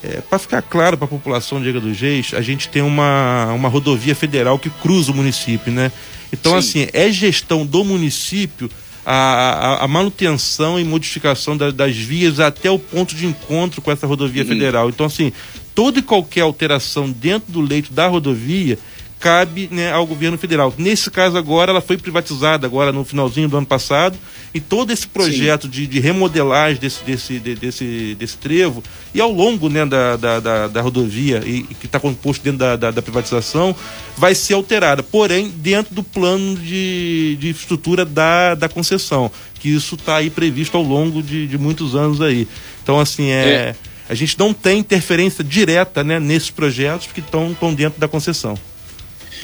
É, 0.04 0.22
para 0.22 0.40
ficar 0.40 0.62
claro 0.62 0.98
para 0.98 1.06
a 1.06 1.10
população 1.10 1.62
de 1.62 1.70
Angra 1.70 1.82
dos 1.82 2.00
Reis, 2.00 2.34
a 2.34 2.42
gente 2.42 2.68
tem 2.70 2.82
uma, 2.82 3.54
uma 3.54 3.70
rodovia 3.70 4.16
federal 4.16 4.58
que 4.58 4.70
cruza 4.70 5.12
o 5.12 5.16
município, 5.16 5.72
né? 5.72 5.92
Então, 6.34 6.54
Sim. 6.54 6.58
assim, 6.58 6.88
é 6.94 7.12
gestão 7.12 7.66
do 7.66 7.84
município 7.84 8.70
a, 9.06 9.14
a, 9.14 9.84
a 9.84 9.88
manutenção 9.88 10.80
e 10.80 10.84
modificação 10.84 11.58
da, 11.58 11.72
das 11.72 11.96
vias 11.96 12.40
até 12.40 12.70
o 12.70 12.80
ponto 12.80 13.16
de 13.16 13.26
encontro 13.26 13.82
com 13.82 13.92
essa 13.92 14.08
rodovia 14.08 14.44
uhum. 14.44 14.48
federal. 14.48 14.90
Então, 14.90 15.06
assim, 15.06 15.34
toda 15.76 16.00
e 16.00 16.04
qualquer 16.04 16.42
alteração 16.42 17.10
dentro 17.10 17.52
do 17.52 17.62
leito 17.62 17.92
da 17.92 18.08
rodovia 18.08 18.78
cabe 19.20 19.68
né, 19.70 19.92
ao 19.92 20.06
governo 20.06 20.38
federal. 20.38 20.74
Nesse 20.78 21.12
caso 21.12 21.38
agora, 21.38 21.72
ela 21.72 21.82
foi 21.82 21.98
privatizada 21.98 22.66
agora 22.66 22.92
no 22.92 23.04
finalzinho 23.04 23.50
do 23.50 23.58
ano 23.58 23.66
passado 23.66 24.18
e 24.54 24.60
todo 24.60 24.92
esse 24.92 25.06
projeto 25.06 25.68
de, 25.68 25.86
de, 25.86 26.00
remodelagem 26.00 26.80
desse, 26.80 27.04
desse, 27.04 27.40
de, 27.40 27.56
desse, 27.56 28.16
desse 28.18 28.38
trevo 28.38 28.82
e 29.14 29.20
ao 29.20 29.32
longo 29.32 29.70
né, 29.70 29.86
da, 29.86 30.16
da, 30.16 30.40
da, 30.40 30.68
da 30.68 30.82
rodovia 30.82 31.44
e, 31.46 31.64
que 31.64 31.86
está 31.86 32.00
composto 32.00 32.44
dentro 32.44 32.60
da, 32.60 32.76
da, 32.76 32.92
da, 32.92 33.02
privatização 33.02 33.76
vai 34.18 34.34
ser 34.34 34.54
alterada, 34.54 35.04
porém 35.04 35.50
dentro 35.50 35.94
do 35.94 36.02
plano 36.02 36.56
de, 36.56 37.38
de 37.40 37.50
estrutura 37.50 38.06
da, 38.06 38.56
da 38.56 38.70
concessão, 38.70 39.30
que 39.60 39.70
isso 39.70 39.96
está 39.96 40.18
aí 40.18 40.30
previsto 40.30 40.78
ao 40.78 40.84
longo 40.84 41.22
de, 41.22 41.46
de 41.46 41.58
muitos 41.58 41.94
anos 41.94 42.22
aí. 42.22 42.48
Então, 42.82 43.00
assim, 43.00 43.30
é... 43.30 43.50
é. 43.50 43.76
A 44.10 44.16
gente 44.16 44.40
não 44.40 44.56
tem 44.56 44.80
interferência 44.80 45.44
direta 45.44 46.04
né, 46.04 46.20
nesses 46.20 46.50
projetos 46.50 47.08
que 47.14 47.20
estão 47.20 47.54
dentro 47.76 48.00
da 48.00 48.08
concessão. 48.08 48.58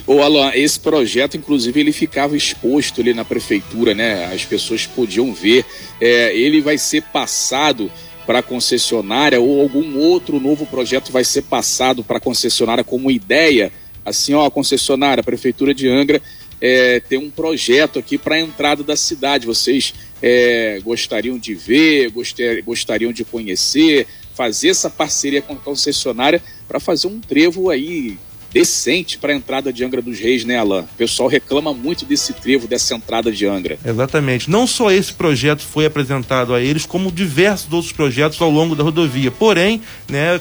Ô 0.06 0.22
Alan, 0.22 0.52
esse 0.54 0.80
projeto, 0.80 1.38
inclusive, 1.38 1.80
ele 1.80 1.92
ficava 1.92 2.36
exposto 2.36 3.02
ali 3.02 3.14
na 3.14 3.26
prefeitura, 3.26 3.94
né? 3.94 4.26
As 4.34 4.46
pessoas 4.46 4.86
podiam 4.86 5.34
ver. 5.34 5.66
É, 6.00 6.36
ele 6.36 6.62
vai 6.62 6.78
ser 6.78 7.02
passado 7.04 7.92
para 8.26 8.40
a 8.40 8.44
concessionária 8.44 9.40
ou 9.40 9.62
algum 9.62 9.98
outro 10.00 10.40
novo 10.40 10.66
projeto 10.66 11.12
vai 11.12 11.24
ser 11.24 11.44
passado 11.44 12.04
para 12.04 12.18
a 12.18 12.22
concessionária 12.22 12.84
como 12.84 13.12
ideia. 13.12 13.72
Assim, 14.04 14.34
ó, 14.34 14.46
a 14.46 14.52
concessionária, 14.52 15.22
a 15.22 15.24
prefeitura 15.24 15.74
de 15.74 15.88
Angra 15.88 16.22
é, 16.60 17.00
tem 17.00 17.18
um 17.18 17.30
projeto 17.30 18.00
aqui 18.00 18.18
para 18.18 18.36
a 18.36 18.40
entrada 18.40 18.84
da 18.84 18.96
cidade. 18.96 19.46
Vocês 19.46 19.94
é, 20.22 20.80
gostariam 20.84 21.38
de 21.38 21.54
ver, 21.54 22.12
gostariam 22.64 23.12
de 23.12 23.24
conhecer, 23.24 24.08
fazer 24.34 24.70
essa 24.70 24.90
parceria 24.90 25.42
com 25.42 25.54
a 25.54 25.58
concessionária 25.58 26.42
para 26.68 26.80
fazer 26.80 27.08
um 27.08 27.20
trevo 27.20 27.70
aí 27.70 28.18
decente 28.56 29.18
para 29.18 29.34
a 29.34 29.36
entrada 29.36 29.74
de 29.74 29.84
Angra 29.84 30.02
dos 30.02 30.18
Reis, 30.18 30.46
né, 30.46 30.58
Alain? 30.58 30.84
O 30.84 30.98
pessoal 30.98 31.28
reclama 31.28 31.74
muito 31.74 32.06
desse 32.06 32.32
trevo, 32.32 32.70
dessa 32.70 32.96
entrada 32.96 33.30
de 33.30 33.46
Angra. 33.46 33.78
Exatamente. 33.84 34.50
Não 34.50 34.66
só 34.66 34.90
esse 34.90 35.12
projeto 35.12 35.62
foi 35.62 35.86
apresentado 35.86 36.54
a 36.54 36.62
eles, 36.62 36.86
como 36.86 37.12
diversos 37.12 37.72
outros 37.74 37.92
projetos 37.92 38.42
ao 38.42 38.50
longo 38.50 38.74
da 38.74 38.82
rodovia. 38.82 39.30
Porém, 39.30 39.82
né, 40.08 40.40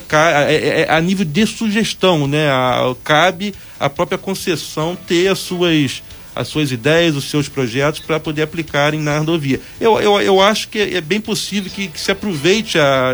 é, 0.49 0.83
é, 0.83 0.87
a 0.89 1.01
nível 1.01 1.25
de 1.25 1.45
sugestão, 1.45 2.29
né, 2.29 2.49
a, 2.49 2.95
cabe 3.03 3.53
a 3.81 3.91
própria 3.91 4.17
concessão 4.17 4.97
ter 4.97 5.27
as 5.27 5.41
suas 5.41 6.01
as 6.37 6.49
suas 6.49 6.73
ideias, 6.73 7.15
os 7.15 7.31
seus 7.31 7.49
projetos 7.49 8.01
para 8.01 8.19
poder 8.19 8.43
aplicarem 8.43 8.99
na 8.99 9.19
rodovia. 9.19 9.61
Eu, 9.81 10.01
eu, 10.01 10.21
eu 10.21 10.41
acho 10.43 10.69
que 10.69 10.81
é 10.81 11.01
bem 11.01 11.21
possível 11.21 11.71
que, 11.71 11.87
que 11.87 12.01
se 12.01 12.11
aproveite 12.11 12.77
a, 12.77 13.13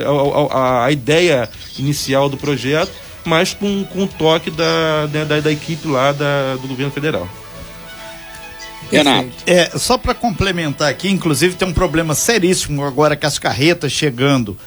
a, 0.51 0.87
a, 0.87 0.91
ideia 0.91 1.47
inicial 1.79 2.31
do 2.31 2.39
projeto 2.39 2.91
mas 3.25 3.55
com, 3.55 3.85
com 3.85 4.05
o 4.05 4.07
toque 4.07 4.51
da, 4.51 5.09
né, 5.13 5.25
da, 5.25 5.41
da, 5.41 5.53
equipe 5.53 5.87
lá 5.87 6.13
da, 6.13 6.57
do 6.57 6.69
governo 6.69 6.93
federal. 6.93 7.29
Renato. 8.91 9.29
É, 9.47 9.71
só 9.79 9.97
para 9.97 10.15
complementar 10.15 10.91
aqui, 10.91 11.09
inclusive 11.09 11.55
tem 11.55 11.69
um 11.69 11.73
problema 11.73 12.15
seríssimo 12.15 12.85
agora 12.85 13.15
que 13.15 13.27
as 13.27 13.39
carretas 13.39 13.93
chegando 13.93 14.59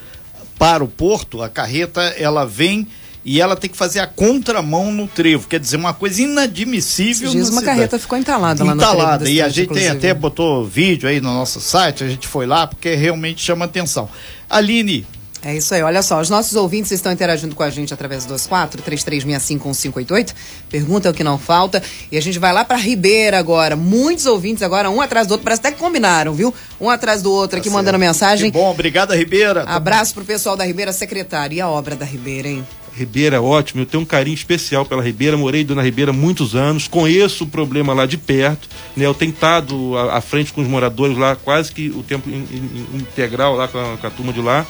para 0.58 0.84
o 0.84 0.88
porto, 0.88 1.42
a 1.42 1.50
carreta 1.50 2.02
ela 2.18 2.46
vem 2.46 2.88
e 3.26 3.40
ela 3.40 3.56
tem 3.56 3.70
que 3.70 3.78
fazer 3.78 4.00
a 4.00 4.08
contramão 4.08 4.92
no 4.92 5.08
trevo, 5.08 5.48
quer 5.48 5.60
dizer, 5.60 5.78
uma 5.78 5.94
coisa 5.94 6.22
inadmissível. 6.22 7.32
Diz 7.32 7.50
uma 7.50 7.62
cidade. 7.62 7.66
carreta 7.78 8.00
ficou 8.00 8.18
entalada 8.18 8.64
lá 8.64 8.76
no 8.76 8.82
Entalada, 8.82 9.30
e 9.30 9.42
a 9.42 9.48
gente 9.48 9.66
inclusive. 9.66 9.90
tem 9.90 9.98
até 9.98 10.14
botou 10.14 10.66
vídeo 10.66 11.08
aí 11.08 11.22
no 11.22 11.34
nosso 11.34 11.62
site, 11.62 12.04
a 12.04 12.08
gente 12.08 12.28
foi 12.28 12.46
lá 12.46 12.68
porque 12.68 12.96
realmente 12.96 13.42
chama 13.42 13.66
atenção. 13.66 14.10
Aline, 14.50 15.06
é 15.44 15.56
isso 15.56 15.74
aí. 15.76 15.82
Olha 15.82 16.02
só, 16.02 16.22
os 16.22 16.30
nossos 16.30 16.56
ouvintes 16.56 16.92
estão 16.92 17.12
interagindo 17.12 17.54
com 17.54 17.64
a 17.64 17.70
gente 17.70 17.94
através 17.94 18.26
dos 18.26 18.48
4 18.48 18.82
3365 18.82 20.34
Pergunta 20.70 21.10
é 21.10 21.12
o 21.12 21.14
que 21.14 21.24
não 21.24 21.38
falta. 21.38 21.84
E 22.12 22.18
a 22.18 22.22
gente 22.22 22.40
vai 22.40 22.54
lá 22.54 22.64
para 22.64 22.78
Ribeira 22.78 23.38
agora. 23.38 23.76
Muitos 23.76 24.26
ouvintes 24.26 24.64
agora, 24.64 24.90
um 24.90 25.02
atrás 25.02 25.28
do 25.28 25.32
outro. 25.32 25.44
Parece 25.44 25.60
até 25.60 25.72
que 25.72 25.80
combinaram, 25.80 26.34
viu? 26.34 26.54
Um 26.80 26.90
atrás 26.90 27.22
do 27.22 27.32
outro 27.32 27.60
aqui 27.60 27.70
tá 27.70 27.76
mandando 27.76 28.00
mensagem. 28.00 28.52
Que 28.52 28.58
bom, 28.58 28.72
obrigada, 28.72 29.16
Ribeira. 29.16 29.64
Abraço 29.64 30.14
pro 30.14 30.24
pessoal 30.24 30.56
da 30.56 30.64
Ribeira 30.64 30.94
Secretária. 30.94 31.56
E 31.56 31.62
a 31.62 31.68
obra 31.68 31.96
da 31.96 32.06
Ribeira, 32.06 32.48
hein? 32.48 32.66
Ribeira, 32.96 33.42
ótimo. 33.42 33.82
Eu 33.82 33.86
tenho 33.86 34.04
um 34.04 34.06
carinho 34.06 34.36
especial 34.36 34.86
pela 34.86 35.04
Ribeira. 35.04 35.36
Morei 35.36 35.66
na 35.66 35.82
Ribeira 35.82 36.12
há 36.12 36.14
muitos 36.14 36.56
anos. 36.56 36.88
Conheço 36.88 37.44
o 37.44 37.48
problema 37.48 37.94
lá 37.94 38.06
de 38.06 38.18
perto. 38.18 38.70
Né? 38.96 39.06
Eu 39.06 39.14
tenho 39.14 39.32
estado 39.32 39.98
à, 39.98 40.18
à 40.18 40.22
frente 40.22 40.54
com 40.54 40.62
os 40.62 40.68
moradores 40.68 41.18
lá, 41.18 41.36
quase 41.36 41.72
que 41.72 41.90
o 41.90 42.04
tempo 42.04 42.30
in, 42.30 42.48
in, 42.52 42.98
integral 42.98 43.56
lá 43.56 43.68
com 43.68 43.80
a, 43.80 43.98
com 43.98 44.08
a 44.08 44.10
turma 44.10 44.32
de 44.32 44.42
lá. 44.42 44.66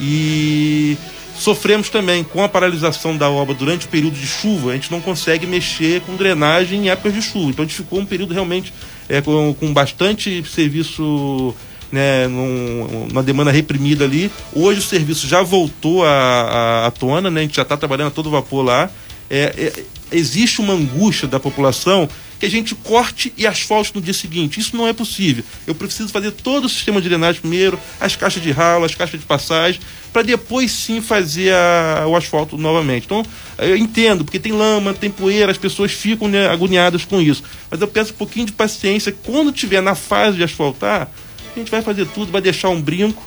E 0.00 0.96
sofremos 1.36 1.88
também 1.88 2.22
com 2.22 2.42
a 2.42 2.48
paralisação 2.48 3.16
da 3.16 3.28
obra 3.28 3.54
durante 3.54 3.86
o 3.86 3.88
período 3.88 4.14
de 4.14 4.26
chuva, 4.26 4.70
a 4.70 4.74
gente 4.74 4.90
não 4.90 5.00
consegue 5.00 5.46
mexer 5.46 6.00
com 6.02 6.14
drenagem 6.14 6.86
em 6.86 6.90
épocas 6.90 7.14
de 7.14 7.22
chuva. 7.22 7.50
Então 7.50 7.64
a 7.64 7.68
gente 7.68 7.76
ficou 7.76 7.98
um 7.98 8.06
período 8.06 8.32
realmente 8.32 8.72
é, 9.08 9.20
com, 9.20 9.54
com 9.58 9.72
bastante 9.72 10.44
serviço 10.44 11.54
né, 11.90 12.26
num, 12.26 13.08
uma 13.10 13.22
demanda 13.22 13.50
reprimida 13.50 14.04
ali. 14.04 14.30
Hoje 14.54 14.80
o 14.80 14.82
serviço 14.82 15.26
já 15.26 15.42
voltou 15.42 16.04
à, 16.04 16.10
à, 16.10 16.86
à 16.86 16.90
tona, 16.90 17.30
né, 17.30 17.40
a 17.40 17.42
gente 17.42 17.56
já 17.56 17.62
está 17.62 17.76
trabalhando 17.76 18.08
a 18.08 18.12
todo 18.12 18.30
vapor 18.30 18.64
lá. 18.64 18.90
É, 19.28 19.54
é, 19.56 19.84
existe 20.10 20.60
uma 20.60 20.74
angústia 20.74 21.26
da 21.26 21.40
população 21.40 22.08
que 22.42 22.46
a 22.46 22.50
gente 22.50 22.74
corte 22.74 23.32
e 23.36 23.46
asfalte 23.46 23.94
no 23.94 24.00
dia 24.00 24.12
seguinte. 24.12 24.58
Isso 24.58 24.76
não 24.76 24.88
é 24.88 24.92
possível. 24.92 25.44
Eu 25.64 25.76
preciso 25.76 26.08
fazer 26.08 26.32
todo 26.32 26.64
o 26.64 26.68
sistema 26.68 27.00
de 27.00 27.08
drenagem 27.08 27.40
primeiro, 27.40 27.78
as 28.00 28.16
caixas 28.16 28.42
de 28.42 28.50
ralo, 28.50 28.84
as 28.84 28.96
caixas 28.96 29.20
de 29.20 29.24
passagem, 29.24 29.80
para 30.12 30.22
depois 30.22 30.72
sim 30.72 31.00
fazer 31.00 31.54
a, 31.54 32.04
o 32.08 32.16
asfalto 32.16 32.58
novamente. 32.58 33.04
Então, 33.04 33.24
eu 33.58 33.76
entendo, 33.76 34.24
porque 34.24 34.40
tem 34.40 34.50
lama, 34.50 34.92
tem 34.92 35.08
poeira, 35.08 35.52
as 35.52 35.56
pessoas 35.56 35.92
ficam 35.92 36.26
né, 36.26 36.48
agoniadas 36.48 37.04
com 37.04 37.22
isso. 37.22 37.44
Mas 37.70 37.80
eu 37.80 37.86
peço 37.86 38.12
um 38.12 38.16
pouquinho 38.16 38.46
de 38.46 38.52
paciência. 38.52 39.14
Quando 39.22 39.52
tiver 39.52 39.80
na 39.80 39.94
fase 39.94 40.36
de 40.36 40.42
asfaltar, 40.42 41.08
a 41.54 41.58
gente 41.60 41.70
vai 41.70 41.80
fazer 41.80 42.06
tudo, 42.06 42.32
vai 42.32 42.42
deixar 42.42 42.70
um 42.70 42.82
brinco 42.82 43.22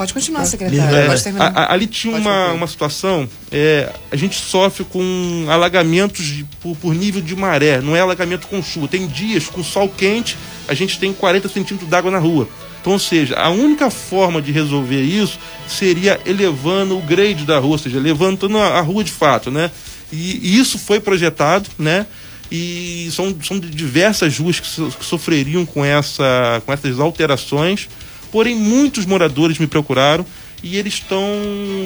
Pode 0.00 0.14
continuar, 0.14 0.46
secretário. 0.46 0.96
É, 0.96 1.06
Pode 1.08 1.22
terminar. 1.22 1.52
A, 1.54 1.74
ali 1.74 1.86
tinha 1.86 2.16
uma, 2.16 2.52
uma 2.52 2.66
situação, 2.66 3.28
é, 3.52 3.92
a 4.10 4.16
gente 4.16 4.34
sofre 4.34 4.82
com 4.82 5.44
alagamentos 5.46 6.24
de, 6.24 6.44
por, 6.58 6.74
por, 6.74 6.94
nível 6.94 7.20
de 7.20 7.36
maré, 7.36 7.82
não 7.82 7.94
é 7.94 8.00
alagamento 8.00 8.46
com 8.46 8.62
chuva. 8.62 8.88
Tem 8.88 9.06
dias 9.06 9.48
com 9.48 9.62
sol 9.62 9.90
quente, 9.90 10.38
a 10.66 10.72
gente 10.72 10.98
tem 10.98 11.12
40 11.12 11.50
centímetros 11.50 11.90
d'água 11.90 12.10
na 12.10 12.18
rua. 12.18 12.48
Então, 12.80 12.94
ou 12.94 12.98
seja, 12.98 13.36
a 13.36 13.50
única 13.50 13.90
forma 13.90 14.40
de 14.40 14.50
resolver 14.50 15.02
isso 15.02 15.38
seria 15.68 16.18
elevando 16.24 16.96
o 16.96 17.02
grade 17.02 17.44
da 17.44 17.58
rua, 17.58 17.72
ou 17.72 17.78
seja, 17.78 18.00
levantando 18.00 18.56
a, 18.56 18.78
a 18.78 18.80
rua 18.80 19.04
de 19.04 19.12
fato, 19.12 19.50
né? 19.50 19.70
E, 20.10 20.40
e, 20.42 20.58
isso 20.58 20.78
foi 20.78 20.98
projetado, 20.98 21.68
né? 21.78 22.06
E 22.50 23.10
são, 23.12 23.36
são 23.42 23.60
diversas 23.60 24.38
ruas 24.38 24.58
que, 24.58 24.66
so, 24.66 24.90
que 24.98 25.04
sofreriam 25.04 25.66
com, 25.66 25.84
essa, 25.84 26.62
com 26.64 26.72
essas 26.72 26.98
alterações. 26.98 27.86
Porém, 28.30 28.54
muitos 28.54 29.06
moradores 29.06 29.58
me 29.58 29.66
procuraram 29.66 30.24
e 30.62 30.76
eles 30.76 30.94
estão 30.94 31.26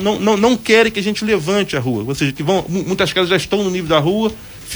não, 0.03 0.19
não, 0.19 0.37
não 0.37 0.57
querem 0.57 0.91
que 0.91 0.99
a 0.99 1.03
gente 1.03 1.25
levante 1.25 1.77
a 1.77 1.81
rua, 1.81 2.05
ou 2.07 2.15
seja, 2.15 2.33
que 2.33 2.43
vão, 2.43 2.65
muitas 2.69 3.13
casas 3.13 3.31
já 3.31 3.37
estão 3.37 3.63
no 3.63 3.71
nível 3.71 3.89
da 3.89 3.99
rua, 3.99 4.33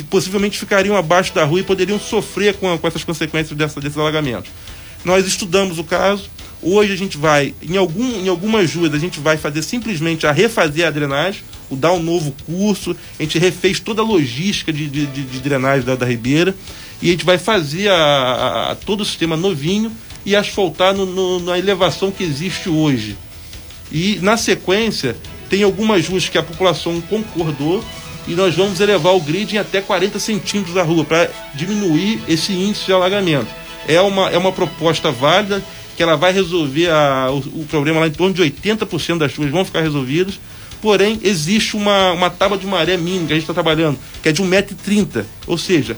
possivelmente 0.09 0.59
ficariam 0.59 0.97
abaixo 0.97 1.35
da 1.35 1.45
rua 1.45 1.61
e 1.61 1.65
poderiam 1.65 1.99
sofrer 1.99 2.55
com, 2.55 2.77
com 2.79 2.87
essas 2.87 3.03
consequências 3.05 3.57
dessa, 3.57 3.81
desses 3.81 3.99
alagamentos. 3.99 4.51
Nós 5.05 5.27
estudamos 5.27 5.79
o 5.79 5.85
caso. 5.85 6.31
Hoje 6.61 6.93
a 6.93 6.97
gente 6.97 7.17
vai, 7.17 7.55
em, 7.63 7.77
algum, 7.77 8.21
em 8.21 8.29
algumas 8.29 8.73
ruas, 8.75 8.93
a 8.93 8.99
gente 8.99 9.21
vai 9.21 9.37
fazer 9.37 9.63
simplesmente 9.63 10.27
a 10.27 10.33
refazer 10.33 10.87
a 10.87 10.91
drenagem, 10.91 11.43
o 11.71 11.77
dar 11.77 11.93
um 11.93 12.03
novo 12.03 12.35
curso. 12.47 12.97
A 13.19 13.23
gente 13.23 13.39
refez 13.39 13.79
toda 13.79 14.03
a 14.03 14.05
logística 14.05 14.73
de, 14.73 14.89
de, 14.89 15.07
de, 15.07 15.23
de 15.23 15.41
drenagem 15.41 15.85
da, 15.85 15.95
da 15.95 16.05
Ribeira. 16.05 16.55
E 17.01 17.09
a 17.09 17.13
gente 17.13 17.25
vai 17.25 17.39
fazer 17.39 17.89
a, 17.89 17.95
a, 17.95 18.73
a 18.73 18.75
todo 18.75 19.03
o 19.03 19.05
sistema 19.05 19.37
novinho 19.37 19.93
e 20.25 20.37
asfaltar 20.37 20.95
no, 20.95 21.07
no, 21.07 21.41
na 21.41 21.59
elevação 21.59 22.11
que 22.11 22.25
existe 22.25 22.69
hoje. 22.69 23.17
E 23.91 24.19
na 24.21 24.37
sequência, 24.37 25.17
tem 25.49 25.63
algumas 25.63 26.07
ruas 26.07 26.29
que 26.29 26.39
a 26.39 26.43
população 26.43 27.01
concordou 27.01 27.83
e 28.27 28.35
nós 28.35 28.55
vamos 28.55 28.79
elevar 28.81 29.15
o 29.15 29.21
grid 29.21 29.55
em 29.55 29.59
até 29.59 29.81
40 29.81 30.19
centímetros 30.19 30.75
da 30.75 30.83
rua 30.83 31.05
para 31.05 31.31
diminuir 31.55 32.21
esse 32.29 32.53
índice 32.53 32.85
de 32.85 32.93
alagamento. 32.93 33.49
É 33.87 34.01
uma, 34.01 34.29
é 34.29 34.37
uma 34.37 34.53
proposta 34.53 35.11
válida 35.11 35.63
que 35.97 36.03
ela 36.03 36.17
vai 36.17 36.33
resolver 36.33 36.91
a, 36.91 37.31
o, 37.33 37.39
o, 37.63 37.67
problema 37.69 38.01
lá 38.01 38.07
em 38.07 38.13
torno 38.13 38.35
de 38.35 38.43
80% 38.43 39.19
das 39.19 39.33
chuvas 39.33 39.51
vão 39.51 39.65
ficar 39.65 39.81
resolvidas. 39.81 40.39
Porém, 40.81 41.19
existe 41.25 41.75
uma, 41.75 42.13
uma 42.13 42.31
tábua 42.31 42.57
de 42.57 42.67
maré 42.67 42.97
mínima 42.97 43.27
que 43.27 43.33
a 43.33 43.37
gente 43.37 43.45
está 43.45 43.55
trabalhando, 43.55 43.99
que 44.23 44.29
é 44.29 44.33
de 44.33 44.43
1,30m. 44.43 45.25
Ou 45.47 45.59
seja, 45.59 45.97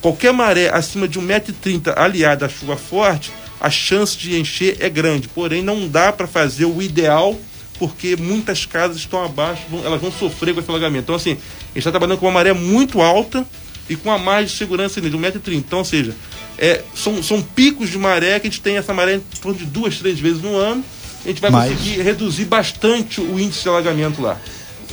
qualquer 0.00 0.32
maré 0.32 0.70
acima 0.72 1.06
de 1.06 1.20
1,30m 1.20 1.92
aliada 1.96 2.46
à 2.46 2.48
chuva 2.48 2.76
forte, 2.76 3.32
a 3.60 3.70
chance 3.70 4.16
de 4.16 4.38
encher 4.38 4.78
é 4.80 4.88
grande. 4.88 5.28
Porém, 5.28 5.62
não 5.62 5.86
dá 5.86 6.12
para 6.12 6.26
fazer 6.26 6.64
o 6.64 6.80
ideal 6.80 7.38
porque 7.78 8.14
muitas 8.14 8.66
casas 8.66 8.98
estão 8.98 9.24
abaixo, 9.24 9.62
elas 9.82 10.00
vão 10.00 10.12
sofrer 10.12 10.52
com 10.52 10.60
esse 10.60 10.70
alagamento. 10.70 11.04
Então, 11.04 11.14
assim, 11.14 11.32
a 11.32 11.34
gente 11.34 11.78
está 11.78 11.90
trabalhando 11.90 12.18
com 12.18 12.26
uma 12.26 12.32
maré 12.32 12.52
muito 12.52 13.00
alta 13.00 13.44
e 13.88 13.96
com 13.96 14.10
a 14.10 14.18
margem 14.18 14.46
de 14.46 14.52
segurança 14.52 15.00
de 15.00 15.10
1,30m. 15.10 15.54
Então, 15.54 15.78
ou 15.78 15.84
seja, 15.84 16.14
é, 16.58 16.82
são, 16.94 17.22
são 17.22 17.40
picos 17.40 17.88
de 17.88 17.96
maré 17.96 18.38
que 18.38 18.46
a 18.46 18.50
gente 18.50 18.60
tem 18.60 18.76
essa 18.76 18.92
maré 18.92 19.14
em 19.14 19.20
torno 19.40 19.58
de 19.58 19.64
duas, 19.64 19.98
três 19.98 20.20
vezes 20.20 20.42
no 20.42 20.54
ano. 20.56 20.84
A 21.24 21.28
gente 21.28 21.40
vai 21.40 21.50
Mas... 21.50 21.72
conseguir 21.72 22.02
reduzir 22.02 22.44
bastante 22.44 23.20
o 23.20 23.40
índice 23.40 23.62
de 23.62 23.68
alagamento 23.70 24.20
lá. 24.20 24.38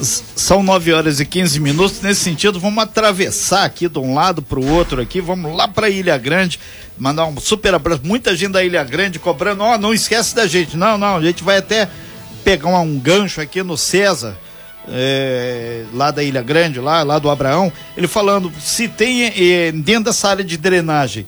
São 0.01 0.61
9 0.61 0.93
horas 0.93 1.19
e 1.19 1.25
15 1.25 1.59
minutos. 1.59 2.01
Nesse 2.01 2.21
sentido, 2.21 2.59
vamos 2.59 2.83
atravessar 2.83 3.65
aqui 3.65 3.87
de 3.87 3.99
um 3.99 4.13
lado 4.13 4.41
para 4.41 4.59
o 4.59 4.67
outro 4.67 5.01
aqui. 5.01 5.19
Vamos 5.19 5.55
lá 5.55 5.67
para 5.67 5.89
Ilha 5.89 6.17
Grande. 6.17 6.59
Mandar 6.97 7.25
um 7.25 7.39
super 7.39 7.73
abraço. 7.73 8.01
Muita 8.03 8.35
gente 8.35 8.51
da 8.51 8.63
Ilha 8.63 8.83
Grande 8.83 9.17
cobrando. 9.17 9.63
Ó, 9.63 9.73
oh, 9.73 9.77
não 9.77 9.93
esquece 9.93 10.35
da 10.35 10.45
gente. 10.45 10.77
Não, 10.77 10.97
não. 10.97 11.17
A 11.17 11.21
gente 11.21 11.43
vai 11.43 11.57
até 11.57 11.89
pegar 12.43 12.69
um, 12.79 12.99
gancho 12.99 13.41
aqui 13.41 13.63
no 13.63 13.77
César. 13.77 14.37
É, 14.89 15.83
lá 15.93 16.11
da 16.11 16.23
Ilha 16.23 16.41
Grande, 16.41 16.79
lá, 16.79 17.03
lá 17.03 17.19
do 17.19 17.29
Abraão, 17.29 17.73
ele 17.97 18.07
falando 18.07 18.49
se 18.57 18.87
tem 18.87 19.25
é, 19.25 19.69
dentro 19.69 20.05
dessa 20.05 20.29
área 20.29 20.45
de 20.45 20.55
drenagem 20.55 21.25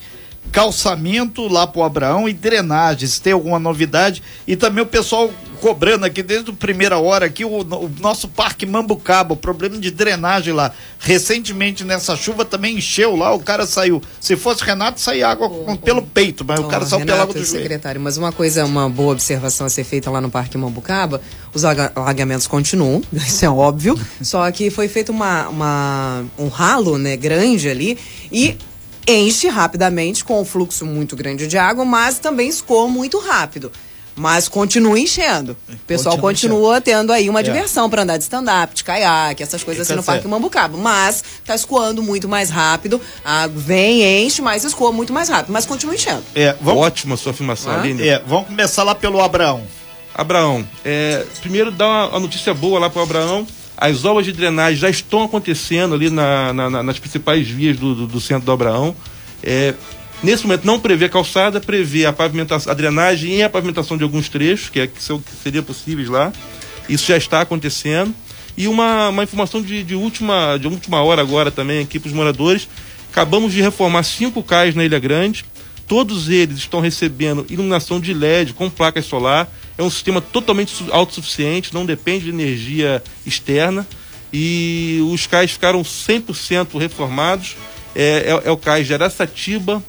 calçamento 0.51 1.47
lá 1.47 1.67
pro 1.67 1.84
Abraão 1.84 2.27
e 2.27 2.34
drenagem, 2.34 3.08
se 3.08 3.21
tem 3.21 3.34
alguma 3.34 3.60
novidade. 3.60 4.23
E 4.47 4.55
também 4.55 4.84
o 4.84 4.88
pessoal 4.88 5.29
cobrando 5.60 6.06
aqui 6.06 6.24
desde 6.24 6.50
a 6.52 6.54
primeira 6.54 6.98
hora 6.98 7.26
aqui 7.26 7.45
o, 7.45 7.62
o, 7.62 7.91
nosso 8.00 8.28
parque 8.28 8.65
Mambucaba, 8.65 9.34
o 9.34 9.38
problema 9.38 9.78
de 9.78 9.91
drenagem 9.91 10.54
lá. 10.54 10.72
Recentemente 11.00 11.84
nessa 11.84 12.15
chuva 12.15 12.43
também 12.45 12.78
encheu 12.78 13.15
lá, 13.15 13.34
o 13.34 13.39
cara 13.39 13.65
saiu. 13.65 14.02
Se 14.19 14.36
fosse 14.36 14.63
Renato, 14.63 15.00
saía 15.00 15.28
água 15.28 15.48
oh, 15.48 15.65
com, 15.65 15.74
oh. 15.74 15.78
pelo 15.78 16.02
peito, 16.02 16.43
mas 16.45 16.60
oh, 16.60 16.63
o 16.63 16.67
cara 16.67 16.86
saiu 16.86 17.06
pela 17.06 17.22
água 17.22 17.34
do 17.34 17.43
joelho. 17.43 17.63
secretário, 17.63 18.02
mas 18.02 18.17
uma 18.17 18.32
coisa, 18.32 18.65
uma 18.65 18.89
boa 18.89 19.13
observação 19.13 19.67
a 19.67 19.69
ser 19.69 19.84
feita 19.84 20.10
lá 20.10 20.22
no 20.22 20.30
parque 20.30 20.58
Mambucaba, 20.58 21.22
os 21.54 21.63
alagamentos 21.65 22.48
continuam, 22.48 23.02
isso 23.13 23.45
é 23.45 23.50
óbvio, 23.50 24.00
só 24.22 24.50
que 24.52 24.69
foi 24.69 24.88
feito 24.88 25.12
uma, 25.12 25.48
uma, 25.50 26.26
um 26.38 26.48
ralo, 26.48 26.98
né, 26.98 27.15
grande 27.15 27.69
ali 27.69 27.98
e 28.32 28.58
enche 29.08 29.48
rapidamente 29.48 30.24
com 30.24 30.39
um 30.39 30.45
fluxo 30.45 30.86
muito 30.86 31.15
grande 31.15 31.48
de 31.48 31.58
água, 31.58 31.84
mas 31.84 32.19
também 32.19 32.48
escoa 32.48 32.88
muito 32.88 33.17
rápido. 33.19 33.72
Mas 34.19 34.49
continua 34.49 34.99
enchendo. 34.99 35.55
O 35.69 35.77
pessoal 35.88 36.17
continua, 36.17 36.58
continua 36.58 36.82
tendo 36.82 37.13
aí 37.13 37.29
uma 37.29 37.39
é. 37.39 37.43
diversão 37.43 37.89
para 37.89 38.01
andar 38.01 38.17
de 38.17 38.23
stand-up, 38.23 38.75
de 38.75 38.84
caiaque, 38.84 39.41
essas 39.41 39.63
coisas 39.63 39.88
assim 39.88 39.95
no 39.95 40.03
Parque 40.03 40.27
Mambucaba. 40.27 40.77
Mas 40.77 41.23
tá 41.45 41.55
escoando 41.55 42.03
muito 42.03 42.27
mais 42.27 42.49
rápido. 42.49 42.99
A 43.23 43.43
água 43.43 43.62
vem, 43.62 44.25
enche, 44.25 44.41
mas 44.41 44.65
escoa 44.65 44.91
muito 44.91 45.13
mais 45.13 45.29
rápido. 45.29 45.53
Mas 45.53 45.65
continua 45.65 45.95
enchendo. 45.95 46.21
É, 46.36 46.53
vamos... 46.60 46.84
Ótima 46.84 47.15
sua 47.15 47.32
afirmação, 47.32 47.71
ah? 47.71 47.79
Aline. 47.79 48.05
É, 48.05 48.21
vamos 48.27 48.47
começar 48.47 48.84
lá 48.84 48.93
pelo 48.93 49.21
Abraão. 49.21 49.63
Abraão, 50.13 50.67
é, 50.84 51.25
primeiro 51.39 51.71
dá 51.71 51.88
uma, 51.88 52.10
uma 52.10 52.19
notícia 52.19 52.53
boa 52.53 52.77
lá 52.77 52.89
pro 52.89 53.01
Abraão. 53.01 53.47
As 53.77 54.03
obras 54.03 54.25
de 54.25 54.34
drenagem 54.34 54.75
já 54.75 54.89
estão 54.89 55.23
acontecendo 55.23 55.95
ali 55.95 56.10
na, 56.10 56.51
na, 56.51 56.84
nas 56.84 56.99
principais 56.99 57.47
vias 57.47 57.77
do, 57.77 57.95
do, 57.95 58.05
do 58.08 58.19
centro 58.19 58.45
do 58.45 58.51
Abraão. 58.51 58.93
É, 59.41 59.73
nesse 60.23 60.43
momento 60.43 60.65
não 60.65 60.79
prevê 60.79 61.10
calçada, 61.10 61.60
prevê 61.60 62.05
a 62.05 62.13
pavimentação, 62.13 62.71
a 62.71 62.75
drenagem 62.75 63.38
e 63.38 63.43
a 63.43 63.49
pavimentação 63.49 63.97
de 63.97 64.03
alguns 64.03 64.29
trechos, 64.29 64.69
que, 64.69 64.79
é, 64.79 64.88
que, 64.88 65.01
são, 65.01 65.19
que 65.19 65.32
seria 65.43 65.62
possíveis 65.62 66.10
lá. 66.10 66.32
Isso 66.88 67.05
já 67.05 67.17
está 67.17 67.41
acontecendo. 67.41 68.13
E 68.58 68.67
uma, 68.67 69.10
uma 69.10 69.23
informação 69.23 69.62
de, 69.62 69.84
de, 69.84 69.95
última, 69.95 70.58
de 70.58 70.67
última 70.67 71.01
hora 71.01 71.21
agora 71.21 71.51
também 71.51 71.82
aqui 71.82 71.99
para 71.99 72.08
os 72.08 72.13
moradores. 72.13 72.67
Acabamos 73.12 73.53
de 73.53 73.62
reformar 73.62 74.03
cinco 74.03 74.43
cais 74.43 74.75
na 74.75 74.84
Ilha 74.84 74.99
Grande. 74.99 75.45
Todos 75.88 76.29
eles 76.29 76.58
estão 76.58 76.79
recebendo 76.79 77.45
iluminação 77.49 77.99
de 77.99 78.13
LED 78.13 78.53
com 78.53 78.69
placas 78.69 79.05
solar 79.05 79.49
é 79.79 79.82
um 79.82 79.89
sistema 79.89 80.19
totalmente 80.19 80.75
autossuficiente, 80.91 81.73
não 81.73 81.86
depende 81.86 82.25
de 82.25 82.32
energia 82.32 83.01
externa. 83.25 83.88
E 84.32 84.99
os 85.10 85.25
cais 85.25 85.51
ficaram 85.51 85.82
100% 85.82 86.77
reformados. 86.77 87.55
É, 87.95 88.03
é, 88.43 88.47
é, 88.49 88.51
o 88.51 88.58
cais 88.58 88.86
de 88.86 88.93
Araçatiba, 88.93 89.82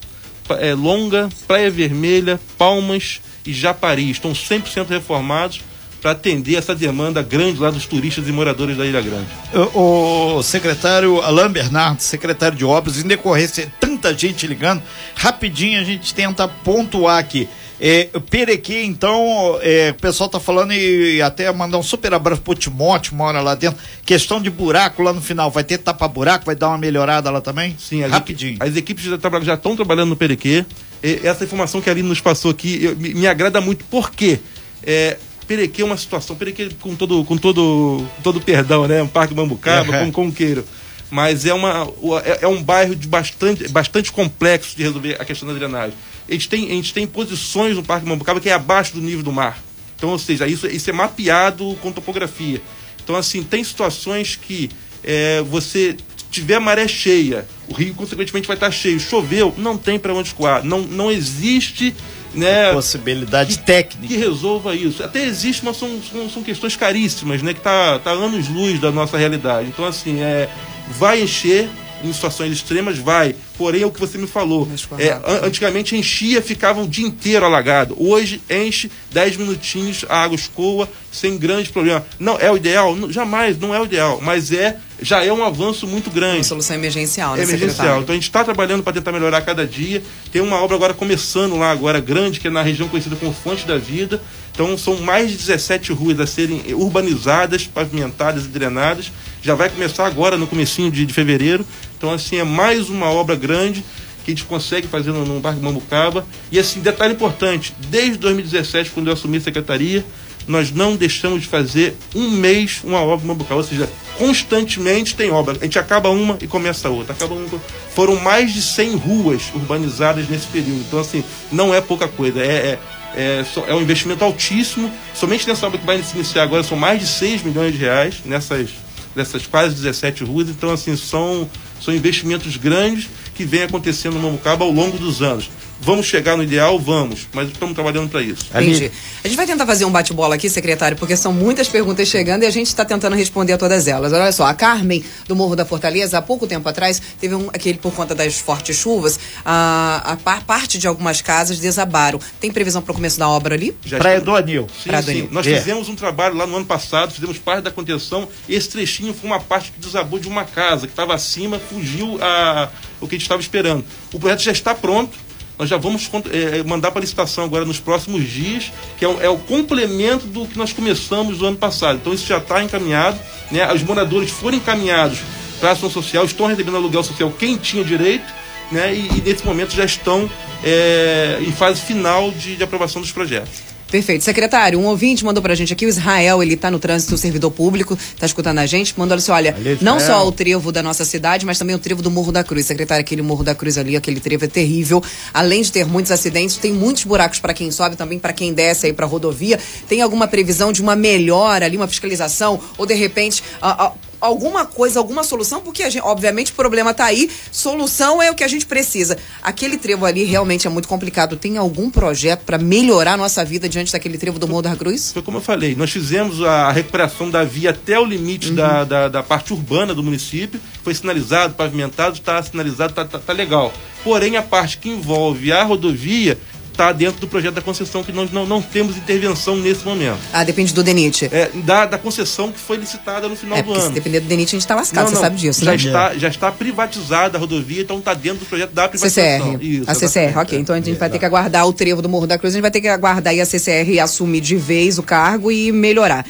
é, 0.58 0.74
Longa, 0.74 1.28
Praia 1.46 1.70
Vermelha, 1.70 2.40
Palmas 2.56 3.20
e 3.46 3.52
Japari. 3.52 4.10
Estão 4.10 4.32
100% 4.32 4.88
reformados 4.88 5.62
para 6.00 6.12
atender 6.12 6.56
essa 6.56 6.74
demanda 6.74 7.22
grande 7.22 7.60
lá 7.60 7.70
dos 7.70 7.86
turistas 7.86 8.26
e 8.26 8.32
moradores 8.32 8.76
da 8.76 8.86
Ilha 8.86 9.00
Grande. 9.00 9.26
O, 9.74 10.36
o 10.36 10.42
secretário 10.42 11.20
Alain 11.20 11.50
Bernardo, 11.50 12.00
secretário 12.00 12.56
de 12.56 12.64
obras, 12.64 12.98
em 12.98 13.06
decorrência 13.06 13.66
de 13.66 13.72
tanta 13.78 14.16
gente 14.16 14.46
ligando, 14.46 14.82
rapidinho 15.14 15.78
a 15.80 15.84
gente 15.84 16.14
tenta 16.14 16.48
pontuar 16.48 17.18
aqui. 17.18 17.48
É, 17.82 18.10
Perequê, 18.28 18.82
então, 18.82 19.58
é, 19.62 19.88
o 19.90 19.94
pessoal 19.94 20.28
tá 20.28 20.38
falando 20.38 20.74
e 20.74 21.22
até 21.22 21.50
mandar 21.50 21.78
um 21.78 21.82
super 21.82 22.12
abraço 22.12 22.42
pro 22.42 22.54
Timóteo, 22.54 23.14
mora 23.14 23.40
lá 23.40 23.54
dentro. 23.54 23.80
Questão 24.04 24.40
de 24.40 24.50
buraco 24.50 25.02
lá 25.02 25.14
no 25.14 25.22
final, 25.22 25.50
vai 25.50 25.64
ter 25.64 25.78
tapa-buraco, 25.78 26.44
vai 26.44 26.54
dar 26.54 26.68
uma 26.68 26.76
melhorada 26.76 27.30
lá 27.30 27.40
também? 27.40 27.74
Sim, 27.78 28.04
as 28.04 28.10
rapidinho. 28.10 28.58
As 28.60 28.76
equipes 28.76 29.04
já 29.42 29.54
estão 29.54 29.74
trabalhando 29.74 30.10
no 30.10 30.16
Perequê. 30.16 30.66
E, 31.02 31.20
essa 31.24 31.42
informação 31.44 31.80
que 31.80 31.88
a 31.88 31.92
Aline 31.94 32.06
nos 32.06 32.20
passou 32.20 32.50
aqui 32.50 32.84
eu, 32.84 32.94
me, 32.96 33.14
me, 33.14 33.26
agrada 33.26 33.62
muito, 33.62 33.82
por 33.86 34.10
quê? 34.10 34.38
É, 34.82 35.16
Perequê 35.48 35.80
é 35.80 35.84
uma 35.84 35.96
situação, 35.96 36.36
Perequê 36.36 36.68
com 36.82 36.94
todo, 36.94 37.24
com 37.24 37.38
todo, 37.38 38.06
todo 38.22 38.42
perdão, 38.42 38.86
né? 38.86 39.02
Um 39.02 39.08
parque 39.08 39.32
Bambucaba, 39.32 39.96
é. 39.96 40.00
como, 40.00 40.12
como 40.12 40.32
queiro. 40.32 40.66
Mas 41.10 41.46
é, 41.46 41.54
uma, 41.54 41.90
é, 42.26 42.40
é 42.42 42.46
um 42.46 42.62
bairro 42.62 42.94
de 42.94 43.08
bastante, 43.08 43.66
bastante 43.68 44.12
complexo 44.12 44.76
de 44.76 44.82
resolver 44.82 45.16
a 45.18 45.24
questão 45.24 45.48
da 45.48 45.54
drenagem 45.54 45.94
a 46.30 46.32
gente 46.32 46.48
tem, 46.48 46.66
a 46.66 46.74
gente 46.74 46.94
tem 46.94 47.06
posições 47.06 47.74
no 47.74 47.82
Parque 47.82 48.06
Mambucaba 48.06 48.40
que 48.40 48.48
é 48.48 48.52
abaixo 48.52 48.94
do 48.94 49.00
nível 49.00 49.24
do 49.24 49.32
mar. 49.32 49.60
Então, 49.96 50.10
ou 50.10 50.18
seja, 50.18 50.46
isso, 50.46 50.66
isso 50.66 50.88
é 50.88 50.92
mapeado 50.92 51.76
com 51.82 51.92
topografia. 51.92 52.62
Então, 53.02 53.16
assim, 53.16 53.42
tem 53.42 53.62
situações 53.64 54.36
que 54.36 54.70
é, 55.02 55.42
você 55.42 55.96
tiver 56.30 56.60
maré 56.60 56.86
cheia, 56.86 57.46
o 57.68 57.74
rio, 57.74 57.92
consequentemente, 57.94 58.46
vai 58.46 58.56
estar 58.56 58.70
cheio. 58.70 59.00
Choveu, 59.00 59.52
não 59.58 59.76
tem 59.76 59.98
para 59.98 60.14
onde 60.14 60.28
escoar. 60.28 60.64
Não, 60.64 60.80
não 60.82 61.10
existe 61.10 61.94
né, 62.32 62.72
possibilidade 62.72 63.58
que, 63.58 63.64
técnica 63.64 64.06
que 64.06 64.16
resolva 64.16 64.74
isso. 64.74 65.02
Até 65.02 65.24
existe, 65.24 65.64
mas 65.64 65.76
são, 65.76 66.00
são, 66.00 66.30
são, 66.30 66.42
questões 66.42 66.76
caríssimas, 66.76 67.42
né, 67.42 67.52
que 67.52 67.60
tá, 67.60 67.98
tá 67.98 68.12
anos 68.12 68.48
luz 68.48 68.80
da 68.80 68.92
nossa 68.92 69.18
realidade. 69.18 69.68
Então, 69.68 69.84
assim, 69.84 70.20
é, 70.20 70.48
vai 70.88 71.20
encher, 71.22 71.68
em 72.02 72.12
situações 72.12 72.52
extremas, 72.52 72.98
vai. 72.98 73.34
Porém, 73.56 73.82
é 73.82 73.86
o 73.86 73.90
que 73.90 74.00
você 74.00 74.16
me 74.16 74.26
falou. 74.26 74.68
É, 74.98 75.18
antigamente 75.44 75.96
enchia, 75.96 76.40
ficava 76.40 76.82
o 76.82 76.88
dia 76.88 77.06
inteiro 77.06 77.44
alagado. 77.44 77.94
Hoje 77.98 78.40
enche 78.48 78.90
10 79.12 79.36
minutinhos, 79.36 80.04
a 80.08 80.22
água 80.22 80.34
escoa, 80.34 80.88
sem 81.12 81.36
grande 81.36 81.70
problema. 81.70 82.04
Não 82.18 82.38
é 82.38 82.50
o 82.50 82.56
ideal? 82.56 82.94
Não, 82.96 83.10
jamais, 83.12 83.58
não 83.58 83.74
é 83.74 83.80
o 83.80 83.84
ideal. 83.84 84.20
Mas 84.22 84.52
é, 84.52 84.76
já 85.02 85.24
é 85.24 85.32
um 85.32 85.44
avanço 85.44 85.86
muito 85.86 86.10
grande. 86.10 86.38
Uma 86.38 86.44
solução 86.44 86.76
emergencial, 86.76 87.34
né, 87.34 87.42
emergencial. 87.42 87.70
secretário? 87.70 88.02
Então 88.02 88.12
a 88.12 88.16
gente 88.16 88.24
está 88.24 88.44
trabalhando 88.44 88.82
para 88.82 88.92
tentar 88.94 89.12
melhorar 89.12 89.42
cada 89.42 89.66
dia. 89.66 90.02
Tem 90.32 90.40
uma 90.40 90.56
obra 90.62 90.76
agora 90.76 90.94
começando 90.94 91.56
lá 91.56 91.70
agora 91.70 92.00
grande, 92.00 92.40
que 92.40 92.46
é 92.46 92.50
na 92.50 92.62
região 92.62 92.88
conhecida 92.88 93.16
como 93.16 93.32
Fonte 93.32 93.66
da 93.66 93.76
Vida. 93.76 94.20
Então 94.52 94.76
são 94.76 94.96
mais 94.98 95.30
de 95.30 95.36
17 95.36 95.92
ruas 95.92 96.18
a 96.20 96.26
serem 96.26 96.62
urbanizadas, 96.74 97.66
pavimentadas 97.66 98.44
e 98.44 98.48
drenadas. 98.48 99.12
Já 99.42 99.54
vai 99.54 99.70
começar 99.70 100.06
agora 100.06 100.36
no 100.36 100.46
comecinho 100.46 100.90
de, 100.90 101.06
de 101.06 101.12
fevereiro. 101.12 101.64
Então 101.96 102.12
assim 102.12 102.36
é 102.36 102.44
mais 102.44 102.88
uma 102.88 103.10
obra 103.10 103.36
grande 103.36 103.84
que 104.24 104.30
a 104.30 104.34
gente 104.34 104.44
consegue 104.44 104.86
fazer 104.86 105.12
no, 105.12 105.24
no 105.24 105.40
Parque 105.40 105.60
Mambucaba. 105.60 106.26
E 106.52 106.58
assim, 106.58 106.80
detalhe 106.80 107.14
importante, 107.14 107.74
desde 107.88 108.18
2017, 108.18 108.90
quando 108.90 109.08
eu 109.08 109.12
assumi 109.14 109.38
a 109.38 109.40
secretaria, 109.40 110.04
nós 110.46 110.70
não 110.70 110.96
deixamos 110.96 111.42
de 111.42 111.48
fazer 111.48 111.96
um 112.14 112.30
mês 112.30 112.80
uma 112.82 113.00
obra 113.00 113.26
Mambucaba, 113.26 113.60
ou 113.60 113.66
seja, 113.66 113.88
constantemente 114.18 115.14
tem 115.14 115.30
obra. 115.30 115.56
A 115.60 115.64
gente 115.64 115.78
acaba 115.78 116.10
uma 116.10 116.36
e 116.40 116.46
começa 116.46 116.88
outra. 116.88 117.12
Acaba 117.12 117.34
uma... 117.34 117.60
Foram 117.94 118.16
mais 118.16 118.52
de 118.52 118.60
100 118.60 118.96
ruas 118.96 119.42
urbanizadas 119.54 120.28
nesse 120.28 120.46
período. 120.46 120.80
Então, 120.80 120.98
assim, 120.98 121.24
não 121.50 121.74
é 121.74 121.80
pouca 121.80 122.08
coisa. 122.08 122.40
É, 122.40 122.44
é, 122.44 122.78
é, 123.16 123.44
é 123.68 123.74
um 123.74 123.80
investimento 123.80 124.24
altíssimo. 124.24 124.90
Somente 125.14 125.46
nessa 125.46 125.66
obra 125.66 125.78
que 125.78 125.86
vai 125.86 126.02
se 126.02 126.14
iniciar 126.14 126.42
agora 126.42 126.62
são 126.62 126.76
mais 126.76 127.00
de 127.00 127.06
6 127.06 127.42
milhões 127.42 127.72
de 127.72 127.78
reais 127.78 128.16
nessas, 128.24 128.70
nessas 129.14 129.46
quase 129.46 129.74
17 129.74 130.24
ruas. 130.24 130.48
Então, 130.48 130.70
assim, 130.70 130.96
são, 130.96 131.48
são 131.80 131.94
investimentos 131.94 132.56
grandes 132.56 133.08
que 133.34 133.44
vêm 133.44 133.62
acontecendo 133.62 134.14
no 134.14 134.20
Mambucaba 134.20 134.64
ao 134.64 134.70
longo 134.70 134.98
dos 134.98 135.22
anos. 135.22 135.50
Vamos 135.82 136.06
chegar 136.06 136.36
no 136.36 136.42
ideal? 136.42 136.78
Vamos, 136.78 137.26
mas 137.32 137.48
estamos 137.48 137.74
trabalhando 137.74 138.10
para 138.10 138.20
isso. 138.20 138.46
Entendi. 138.54 138.90
A 139.24 139.26
gente 139.26 139.36
vai 139.36 139.46
tentar 139.46 139.64
fazer 139.64 139.86
um 139.86 139.90
bate-bola 139.90 140.34
aqui, 140.34 140.50
secretário, 140.50 140.96
porque 140.96 141.16
são 141.16 141.32
muitas 141.32 141.68
perguntas 141.68 142.06
chegando 142.06 142.42
e 142.42 142.46
a 142.46 142.50
gente 142.50 142.66
está 142.66 142.84
tentando 142.84 143.16
responder 143.16 143.54
a 143.54 143.58
todas 143.58 143.88
elas. 143.88 144.12
Olha 144.12 144.30
só, 144.30 144.44
a 144.44 144.52
Carmen, 144.52 145.02
do 145.26 145.34
Morro 145.34 145.56
da 145.56 145.64
Fortaleza, 145.64 146.18
há 146.18 146.22
pouco 146.22 146.46
tempo 146.46 146.68
atrás, 146.68 147.00
teve 147.18 147.34
um, 147.34 147.48
aquele, 147.48 147.78
por 147.78 147.94
conta 147.94 148.14
das 148.14 148.38
fortes 148.38 148.76
chuvas, 148.76 149.18
a, 149.44 150.16
a 150.24 150.40
parte 150.40 150.78
de 150.78 150.86
algumas 150.86 151.22
casas 151.22 151.58
desabaram. 151.58 152.20
Tem 152.38 152.50
previsão 152.52 152.82
para 152.82 152.92
o 152.92 152.94
começo 152.94 153.18
da 153.18 153.28
obra 153.28 153.54
ali? 153.54 153.74
Já 153.84 153.98
Praia 153.98 154.20
do 154.20 154.36
Anil. 154.36 154.66
Sim, 154.82 154.90
Praia 154.90 155.02
sim. 155.02 155.10
Anil. 155.12 155.28
Nós 155.30 155.46
é. 155.46 155.58
fizemos 155.58 155.88
um 155.88 155.94
trabalho 155.94 156.36
lá 156.36 156.46
no 156.46 156.56
ano 156.56 156.66
passado, 156.66 157.12
fizemos 157.12 157.38
parte 157.38 157.64
da 157.64 157.70
contenção. 157.70 158.28
Esse 158.48 158.68
trechinho 158.68 159.14
foi 159.14 159.30
uma 159.30 159.40
parte 159.40 159.72
que 159.72 159.80
desabou 159.80 160.18
de 160.18 160.28
uma 160.28 160.44
casa 160.44 160.86
que 160.86 160.92
estava 160.92 161.14
acima, 161.14 161.58
fugiu 161.58 162.18
a, 162.20 162.68
o 163.00 163.08
que 163.08 163.14
a 163.14 163.18
gente 163.18 163.22
estava 163.22 163.40
esperando. 163.40 163.84
O 164.12 164.20
projeto 164.20 164.42
já 164.42 164.52
está 164.52 164.74
pronto 164.74 165.29
nós 165.60 165.68
já 165.68 165.76
vamos 165.76 166.10
é, 166.32 166.62
mandar 166.62 166.90
para 166.90 167.02
licitação 167.02 167.44
agora 167.44 167.66
nos 167.66 167.78
próximos 167.78 168.26
dias, 168.26 168.72
que 168.96 169.04
é 169.04 169.08
o, 169.08 169.20
é 169.20 169.28
o, 169.28 169.36
complemento 169.36 170.26
do 170.26 170.46
que 170.46 170.56
nós 170.56 170.72
começamos 170.72 171.40
no 171.40 171.48
ano 171.48 171.58
passado. 171.58 171.98
Então 172.00 172.14
isso 172.14 172.26
já 172.26 172.38
está 172.38 172.62
encaminhado, 172.62 173.20
né? 173.50 173.70
Os 173.70 173.82
moradores 173.82 174.30
foram 174.30 174.56
encaminhados 174.56 175.18
para 175.60 175.72
ação 175.72 175.90
social, 175.90 176.24
estão 176.24 176.46
recebendo 176.46 176.78
aluguel 176.78 177.02
social 177.04 177.30
quem 177.38 177.58
tinha 177.58 177.84
direito, 177.84 178.24
né? 178.72 178.94
E, 178.94 179.18
e 179.18 179.20
nesse 179.20 179.44
momento 179.44 179.74
já 179.74 179.84
estão 179.84 180.30
é, 180.64 181.36
em 181.42 181.52
fase 181.52 181.82
final 181.82 182.30
de, 182.30 182.56
de 182.56 182.64
aprovação 182.64 183.02
dos 183.02 183.12
projetos. 183.12 183.69
Perfeito. 183.90 184.22
Secretário, 184.22 184.78
um 184.78 184.86
ouvinte 184.86 185.24
mandou 185.24 185.42
pra 185.42 185.54
gente 185.54 185.72
aqui, 185.72 185.84
o 185.84 185.88
Israel, 185.88 186.42
ele 186.42 186.56
tá 186.56 186.70
no 186.70 186.78
trânsito, 186.78 187.16
servidor 187.18 187.50
público, 187.50 187.98
tá 188.18 188.24
escutando 188.24 188.58
a 188.58 188.66
gente, 188.66 188.94
mandou 188.96 189.16
assim, 189.16 189.32
olha, 189.32 189.56
não 189.80 189.98
só 189.98 190.26
o 190.26 190.30
trevo 190.30 190.70
da 190.70 190.82
nossa 190.82 191.04
cidade, 191.04 191.44
mas 191.44 191.58
também 191.58 191.74
o 191.74 191.78
trevo 191.78 192.00
do 192.00 192.10
Morro 192.10 192.30
da 192.30 192.44
Cruz. 192.44 192.66
Secretário, 192.66 193.00
aquele 193.00 193.22
Morro 193.22 193.42
da 193.42 193.54
Cruz 193.54 193.76
ali, 193.76 193.96
aquele 193.96 194.20
trevo 194.20 194.44
é 194.44 194.48
terrível. 194.48 195.02
Além 195.34 195.62
de 195.62 195.72
ter 195.72 195.84
muitos 195.84 196.12
acidentes, 196.12 196.56
tem 196.56 196.72
muitos 196.72 197.04
buracos 197.04 197.40
para 197.40 197.52
quem 197.52 197.70
sobe, 197.70 197.96
também 197.96 198.18
para 198.18 198.32
quem 198.32 198.52
desce 198.52 198.86
aí 198.86 198.92
pra 198.92 199.06
rodovia. 199.06 199.58
Tem 199.88 200.00
alguma 200.02 200.28
previsão 200.28 200.72
de 200.72 200.80
uma 200.80 200.94
melhora 200.94 201.66
ali, 201.66 201.76
uma 201.76 201.88
fiscalização, 201.88 202.60
ou 202.78 202.86
de 202.86 202.94
repente, 202.94 203.42
a, 203.60 203.86
a, 203.86 203.92
alguma 204.20 204.66
coisa, 204.66 204.98
alguma 204.98 205.24
solução, 205.24 205.60
porque 205.60 205.88
gente, 205.90 206.02
obviamente 206.04 206.52
o 206.52 206.54
problema 206.54 206.90
está 206.90 207.06
aí, 207.06 207.30
solução 207.50 208.22
é 208.22 208.30
o 208.30 208.34
que 208.34 208.44
a 208.44 208.48
gente 208.48 208.66
precisa. 208.66 209.16
Aquele 209.42 209.78
trevo 209.78 210.04
ali 210.04 210.24
realmente 210.24 210.66
é 210.66 210.70
muito 210.70 210.88
complicado. 210.88 211.36
Tem 211.36 211.56
algum 211.56 211.90
projeto 211.90 212.42
para 212.42 212.58
melhorar 212.58 213.14
a 213.14 213.16
nossa 213.16 213.44
vida 213.44 213.68
diante 213.68 213.92
daquele 213.92 214.18
trevo 214.18 214.38
do 214.38 214.46
Morro 214.46 214.62
da 214.62 214.76
Cruz? 214.76 215.12
Foi 215.12 215.22
como 215.22 215.38
eu 215.38 215.42
falei, 215.42 215.74
nós 215.74 215.90
fizemos 215.90 216.42
a 216.42 216.70
recuperação 216.70 217.30
da 217.30 217.44
via 217.44 217.70
até 217.70 217.98
o 217.98 218.04
limite 218.04 218.50
uhum. 218.50 218.54
da, 218.54 218.84
da, 218.84 219.08
da, 219.08 219.22
parte 219.22 219.52
urbana 219.52 219.94
do 219.94 220.02
município, 220.02 220.60
foi 220.82 220.94
sinalizado, 220.94 221.54
pavimentado, 221.54 222.14
está 222.14 222.42
sinalizado, 222.42 222.90
está 222.90 223.04
tá, 223.04 223.18
tá 223.18 223.32
legal. 223.32 223.72
Porém, 224.02 224.36
a 224.36 224.42
parte 224.42 224.78
que 224.78 224.88
envolve 224.88 225.52
a 225.52 225.62
rodovia 225.62 226.38
está 226.80 226.92
dentro 226.92 227.20
do 227.20 227.28
projeto 227.28 227.54
da 227.54 227.60
concessão, 227.60 228.02
que 228.02 228.12
nós 228.12 228.32
não, 228.32 228.46
não 228.46 228.62
temos 228.62 228.96
intervenção 228.96 229.56
nesse 229.56 229.84
momento. 229.84 230.18
Ah, 230.32 230.42
depende 230.42 230.72
do 230.72 230.82
DENIT. 230.82 231.28
É, 231.30 231.50
da, 231.54 231.84
da 231.84 231.98
concessão 231.98 232.50
que 232.50 232.58
foi 232.58 232.78
licitada 232.78 233.28
no 233.28 233.36
final 233.36 233.58
é, 233.58 233.62
do 233.62 233.72
ano. 233.72 233.82
Se 233.82 233.90
depender 233.90 234.20
do 234.20 234.26
DENIT, 234.26 234.48
a 234.48 234.50
gente 234.52 234.60
está 234.62 234.74
lascado, 234.74 235.04
não, 235.04 235.10
você 235.10 235.20
sabe 235.20 235.36
disso, 235.36 235.64
já 235.64 235.70
né? 235.72 235.76
Está, 235.76 236.14
já 236.16 236.28
está 236.28 236.50
privatizada 236.50 237.36
a 237.36 237.40
rodovia, 237.40 237.82
então 237.82 237.98
está 237.98 238.14
dentro 238.14 238.40
do 238.40 238.46
projeto 238.46 238.72
da 238.72 238.88
privatização. 238.88 239.52
CCR. 239.52 239.64
Isso, 239.64 239.90
a 239.90 239.94
CCR, 239.94 240.38
ok. 240.38 240.58
Então 240.58 240.74
a 240.74 240.78
gente 240.78 240.92
é, 240.92 240.94
vai 240.94 241.10
ter 241.10 241.18
que 241.18 241.24
aguardar 241.24 241.66
o 241.66 241.72
trevo 241.72 242.00
do 242.00 242.08
Morro 242.08 242.26
da 242.26 242.38
Cruz, 242.38 242.54
a 242.54 242.56
gente 242.56 242.62
vai 242.62 242.70
ter 242.70 242.80
que 242.80 242.88
aguardar 242.88 243.32
aí 243.32 243.40
a 243.40 243.46
CCR 243.46 244.00
assumir 244.02 244.40
de 244.40 244.56
vez 244.56 244.98
o 244.98 245.02
cargo 245.02 245.52
e 245.52 245.70
melhorar. 245.72 246.24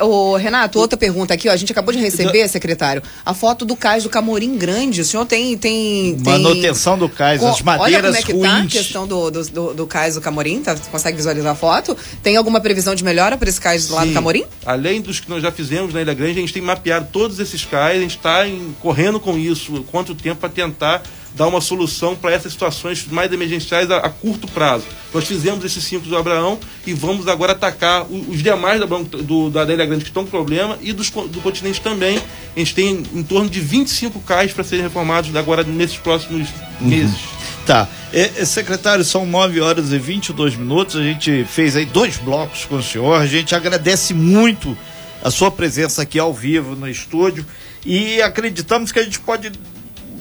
Ô, 0.00 0.36
Renato, 0.36 0.78
outra 0.78 0.98
pergunta 0.98 1.34
aqui, 1.34 1.48
ó. 1.48 1.52
A 1.52 1.56
gente 1.56 1.70
acabou 1.70 1.92
de 1.94 2.00
receber, 2.00 2.48
secretário, 2.48 3.02
a 3.24 3.32
foto 3.32 3.64
do 3.64 3.76
cais 3.76 4.02
do 4.02 4.10
Camorim 4.10 4.56
Grande. 4.56 5.00
O 5.00 5.04
senhor 5.04 5.24
tem. 5.24 5.56
tem, 5.56 6.16
tem... 6.16 6.32
Manutenção 6.32 6.98
do 6.98 7.08
cais, 7.08 7.42
as 7.42 7.62
madeiras 7.62 7.94
Olha 7.94 8.02
como 8.02 8.16
é 8.16 8.22
que 8.22 8.32
ruins. 8.32 8.50
tá 8.50 8.58
a 8.58 8.66
questão 8.66 9.06
do, 9.06 9.30
do, 9.30 9.74
do, 9.74 9.81
do 9.82 9.86
cais 9.86 10.14
do 10.14 10.20
Camorim, 10.20 10.62
tá? 10.62 10.74
Você 10.76 10.88
consegue 10.88 11.16
visualizar 11.16 11.52
a 11.52 11.56
foto? 11.56 11.96
Tem 12.22 12.36
alguma 12.36 12.60
previsão 12.60 12.94
de 12.94 13.02
melhora 13.02 13.36
para 13.36 13.48
esse 13.48 13.60
cais 13.60 13.88
do 13.88 13.94
lado 13.94 14.08
do 14.08 14.14
Camorim? 14.14 14.44
Além 14.64 15.00
dos 15.00 15.18
que 15.18 15.28
nós 15.28 15.42
já 15.42 15.50
fizemos 15.50 15.92
na 15.92 16.00
Ilha 16.00 16.14
Grande, 16.14 16.38
a 16.38 16.40
gente 16.40 16.52
tem 16.52 16.62
mapeado 16.62 17.08
todos 17.12 17.40
esses 17.40 17.64
cais, 17.64 17.98
a 17.98 18.00
gente 18.00 18.16
está 18.16 18.44
correndo 18.80 19.18
com 19.18 19.36
isso, 19.36 19.84
quanto 19.90 20.14
tempo 20.14 20.40
para 20.40 20.48
tentar 20.48 21.02
dar 21.34 21.46
uma 21.46 21.60
solução 21.60 22.14
para 22.14 22.32
essas 22.32 22.52
situações 22.52 23.06
mais 23.10 23.32
emergenciais 23.32 23.90
a, 23.90 23.98
a, 23.98 24.10
curto 24.10 24.46
prazo. 24.48 24.84
Nós 25.12 25.24
fizemos 25.24 25.64
esse 25.64 25.80
simples 25.80 26.10
do 26.10 26.16
Abraão 26.16 26.58
e 26.86 26.92
vamos 26.92 27.26
agora 27.28 27.52
atacar 27.52 28.04
os, 28.10 28.28
os 28.28 28.42
demais 28.42 28.80
da, 28.80 28.86
do, 28.86 29.50
da 29.50 29.64
Ilha 29.64 29.86
Grande 29.86 30.04
que 30.04 30.10
estão 30.10 30.24
com 30.24 30.30
problema 30.30 30.78
e 30.80 30.92
dos, 30.92 31.10
do 31.10 31.40
continente 31.40 31.80
também. 31.80 32.18
A 32.54 32.58
gente 32.58 32.74
tem 32.74 33.02
em 33.14 33.22
torno 33.22 33.48
de 33.48 33.60
25 33.60 34.20
cais 34.20 34.52
para 34.52 34.64
serem 34.64 34.84
reformados 34.84 35.34
agora 35.34 35.62
nesses 35.62 35.96
próximos 35.96 36.48
uhum. 36.80 36.88
meses. 36.88 37.18
Tá. 37.66 37.88
É, 38.12 38.44
secretário, 38.44 39.04
são 39.04 39.24
9 39.24 39.60
horas 39.60 39.92
e 39.92 39.98
22 39.98 40.56
minutos. 40.56 40.96
A 40.96 41.02
gente 41.02 41.44
fez 41.44 41.76
aí 41.76 41.86
dois 41.86 42.16
blocos 42.16 42.64
com 42.64 42.76
o 42.76 42.82
senhor. 42.82 43.14
A 43.14 43.26
gente 43.26 43.54
agradece 43.54 44.12
muito 44.12 44.76
a 45.22 45.30
sua 45.30 45.50
presença 45.50 46.02
aqui 46.02 46.18
ao 46.18 46.34
vivo 46.34 46.74
no 46.74 46.88
estúdio 46.88 47.46
e 47.86 48.20
acreditamos 48.20 48.90
que 48.90 48.98
a 48.98 49.04
gente 49.04 49.20
pode 49.20 49.52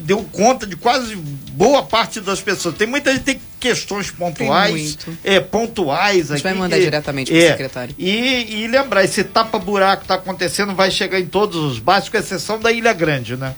deu 0.02 0.24
conta 0.32 0.66
de 0.66 0.76
quase 0.76 1.16
boa 1.16 1.84
parte 1.84 2.20
das 2.20 2.42
pessoas. 2.42 2.76
Tem 2.76 2.88
muita 2.88 3.12
gente 3.12 3.24
tem 3.24 3.42
questões 3.60 4.10
pontuais. 4.12 4.98
É, 5.24 5.40
pontuais. 5.40 6.32
A 6.32 6.36
gente 6.36 6.44
vai 6.44 6.54
mandar 6.54 6.78
que, 6.78 6.84
diretamente 6.84 7.32
para 7.32 7.40
o 7.40 7.44
é, 7.44 7.52
secretário. 7.52 7.96
E, 7.98 8.64
e 8.64 8.68
lembrar, 8.68 9.04
esse 9.04 9.24
tapa-buraco 9.24 10.02
que 10.02 10.06
está 10.06 10.16
acontecendo 10.16 10.74
vai 10.74 10.90
chegar 10.92 11.20
em 11.20 11.26
todos 11.26 11.56
os 11.56 11.80
bairros, 11.80 12.10
com 12.10 12.18
exceção 12.18 12.60
da 12.60 12.72
Ilha 12.72 12.94
Grande, 12.94 13.38
né? 13.38 13.56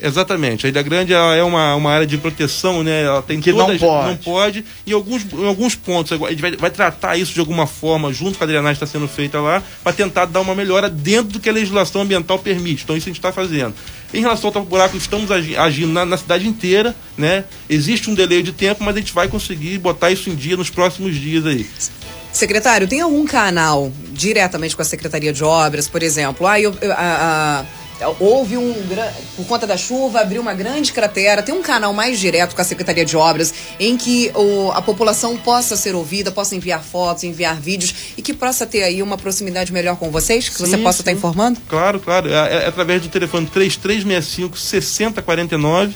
Exatamente. 0.00 0.66
A 0.66 0.68
Ilha 0.68 0.82
Grande 0.82 1.14
é 1.14 1.42
uma, 1.42 1.74
uma 1.76 1.90
área 1.90 2.06
de 2.06 2.18
proteção, 2.18 2.82
né? 2.82 3.04
Ela 3.04 3.22
tem 3.22 3.40
que 3.40 3.52
todas, 3.52 3.80
não 3.80 3.88
pode. 3.88 4.08
Não 4.08 4.16
pode. 4.16 4.64
Em 4.86 4.92
alguns, 4.92 5.24
em 5.32 5.46
alguns 5.46 5.74
pontos, 5.74 6.12
a 6.12 6.30
gente 6.30 6.42
vai, 6.42 6.56
vai 6.56 6.70
tratar 6.70 7.16
isso 7.16 7.32
de 7.32 7.40
alguma 7.40 7.66
forma, 7.66 8.12
junto 8.12 8.36
com 8.36 8.44
a 8.44 8.46
drenagem 8.46 8.78
que 8.78 8.84
está 8.84 8.98
sendo 8.98 9.08
feita 9.08 9.40
lá, 9.40 9.62
para 9.82 9.92
tentar 9.92 10.26
dar 10.26 10.40
uma 10.40 10.54
melhora 10.54 10.90
dentro 10.90 11.32
do 11.32 11.40
que 11.40 11.48
a 11.48 11.52
legislação 11.52 12.02
ambiental 12.02 12.38
permite. 12.38 12.82
Então, 12.82 12.96
isso 12.96 13.08
a 13.08 13.10
gente 13.10 13.18
está 13.18 13.32
fazendo. 13.32 13.74
Em 14.12 14.20
relação 14.20 14.48
ao 14.48 14.52
tapa-buraco, 14.52 14.96
estamos 14.96 15.30
agindo 15.30 15.92
na, 15.92 16.04
na, 16.04 16.16
cidade 16.16 16.46
inteira, 16.46 16.94
né? 17.16 17.44
Existe 17.68 18.10
um 18.10 18.14
delay 18.14 18.42
de 18.42 18.52
tempo, 18.52 18.84
mas 18.84 18.96
a 18.96 18.98
gente 18.98 19.12
vai 19.12 19.28
conseguir 19.28 19.78
botar 19.78 20.10
isso 20.10 20.28
em 20.28 20.34
dia 20.34 20.56
nos 20.56 20.70
próximos 20.70 21.16
dias 21.16 21.46
aí. 21.46 21.66
Secretário, 22.32 22.88
tem 22.88 23.00
algum 23.00 23.24
canal 23.24 23.92
diretamente 24.12 24.74
com 24.74 24.82
a 24.82 24.84
Secretaria 24.84 25.32
de 25.32 25.44
Obras, 25.44 25.86
por 25.86 26.02
exemplo? 26.02 26.46
Ah, 26.46 26.60
eu, 26.60 26.76
a, 26.90 27.60
a 27.60 27.83
houve 28.18 28.56
um 28.56 28.74
por 29.36 29.46
conta 29.46 29.66
da 29.66 29.76
chuva 29.76 30.20
abriu 30.20 30.42
uma 30.42 30.54
grande 30.54 30.92
cratera 30.92 31.42
tem 31.42 31.54
um 31.54 31.62
canal 31.62 31.92
mais 31.92 32.18
direto 32.18 32.54
com 32.54 32.60
a 32.60 32.64
secretaria 32.64 33.04
de 33.04 33.16
obras 33.16 33.54
em 33.78 33.96
que 33.96 34.30
o, 34.34 34.70
a 34.72 34.82
população 34.82 35.36
possa 35.36 35.76
ser 35.76 35.94
ouvida 35.94 36.32
possa 36.32 36.56
enviar 36.56 36.82
fotos 36.82 37.24
enviar 37.24 37.60
vídeos 37.60 37.94
e 38.16 38.22
que 38.22 38.34
possa 38.34 38.66
ter 38.66 38.82
aí 38.82 39.02
uma 39.02 39.16
proximidade 39.16 39.72
melhor 39.72 39.96
com 39.96 40.10
vocês 40.10 40.48
que 40.48 40.56
sim, 40.56 40.66
você 40.66 40.78
possa 40.78 41.02
estar 41.02 41.12
informando 41.12 41.60
claro 41.68 42.00
claro 42.00 42.28
é, 42.28 42.64
é, 42.64 42.66
através 42.66 43.02
do 43.02 43.08
telefone 43.08 43.46
3365 43.46 44.58
6049 44.58 45.94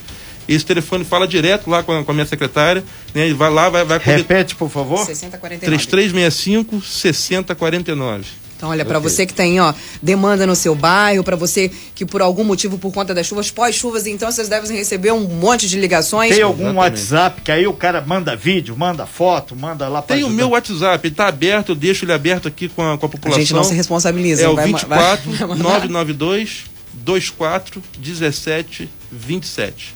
esse 0.48 0.64
telefone 0.64 1.04
fala 1.04 1.28
direto 1.28 1.68
lá 1.68 1.82
com 1.82 1.92
a, 1.92 2.02
com 2.02 2.10
a 2.10 2.14
minha 2.14 2.24
secretária, 2.24 2.82
né? 3.14 3.30
Vai 3.34 3.50
lá, 3.50 3.68
vai, 3.68 3.84
vai 3.84 3.98
Repete, 3.98 4.56
por 4.56 4.70
favor. 4.70 5.04
6049. 5.04 5.60
3365 5.60 6.80
6049. 6.80 8.47
Então, 8.58 8.70
olha, 8.70 8.84
para 8.84 8.98
você 8.98 9.24
que 9.24 9.32
tem, 9.32 9.60
ó, 9.60 9.72
demanda 10.02 10.44
no 10.44 10.56
seu 10.56 10.74
bairro, 10.74 11.22
para 11.22 11.36
você 11.36 11.70
que 11.94 12.04
por 12.04 12.20
algum 12.20 12.42
motivo, 12.42 12.76
por 12.76 12.92
conta 12.92 13.14
das 13.14 13.24
chuvas, 13.24 13.52
pós-chuvas, 13.52 14.04
então 14.04 14.30
vocês 14.30 14.48
devem 14.48 14.76
receber 14.76 15.12
um 15.12 15.20
monte 15.20 15.68
de 15.68 15.78
ligações. 15.78 16.34
Tem 16.34 16.42
algum 16.42 16.64
Exatamente. 16.64 16.92
WhatsApp 16.92 17.40
que 17.42 17.52
aí 17.52 17.68
o 17.68 17.72
cara 17.72 18.00
manda 18.00 18.34
vídeo, 18.34 18.76
manda 18.76 19.06
foto, 19.06 19.54
manda 19.54 19.86
lá 19.88 20.02
para 20.02 20.16
Tem 20.16 20.24
ajudar. 20.24 20.32
o 20.32 20.36
meu 20.36 20.48
WhatsApp, 20.50 21.06
ele 21.06 21.14
tá 21.14 21.28
aberto, 21.28 21.68
eu 21.68 21.76
deixo 21.76 22.04
ele 22.04 22.12
aberto 22.12 22.48
aqui 22.48 22.68
com 22.68 22.82
a, 22.82 22.98
com 22.98 23.06
a 23.06 23.08
população. 23.08 23.36
A 23.36 23.40
gente 23.40 23.54
não 23.54 23.62
se 23.62 23.74
responsabiliza. 23.74 24.42
É 24.42 24.48
o 24.48 24.56
24 24.56 25.30
vai, 25.30 25.46
vai 25.46 25.56
992 25.56 26.64
24 27.06 27.80
17 27.96 28.88
27. 29.12 29.94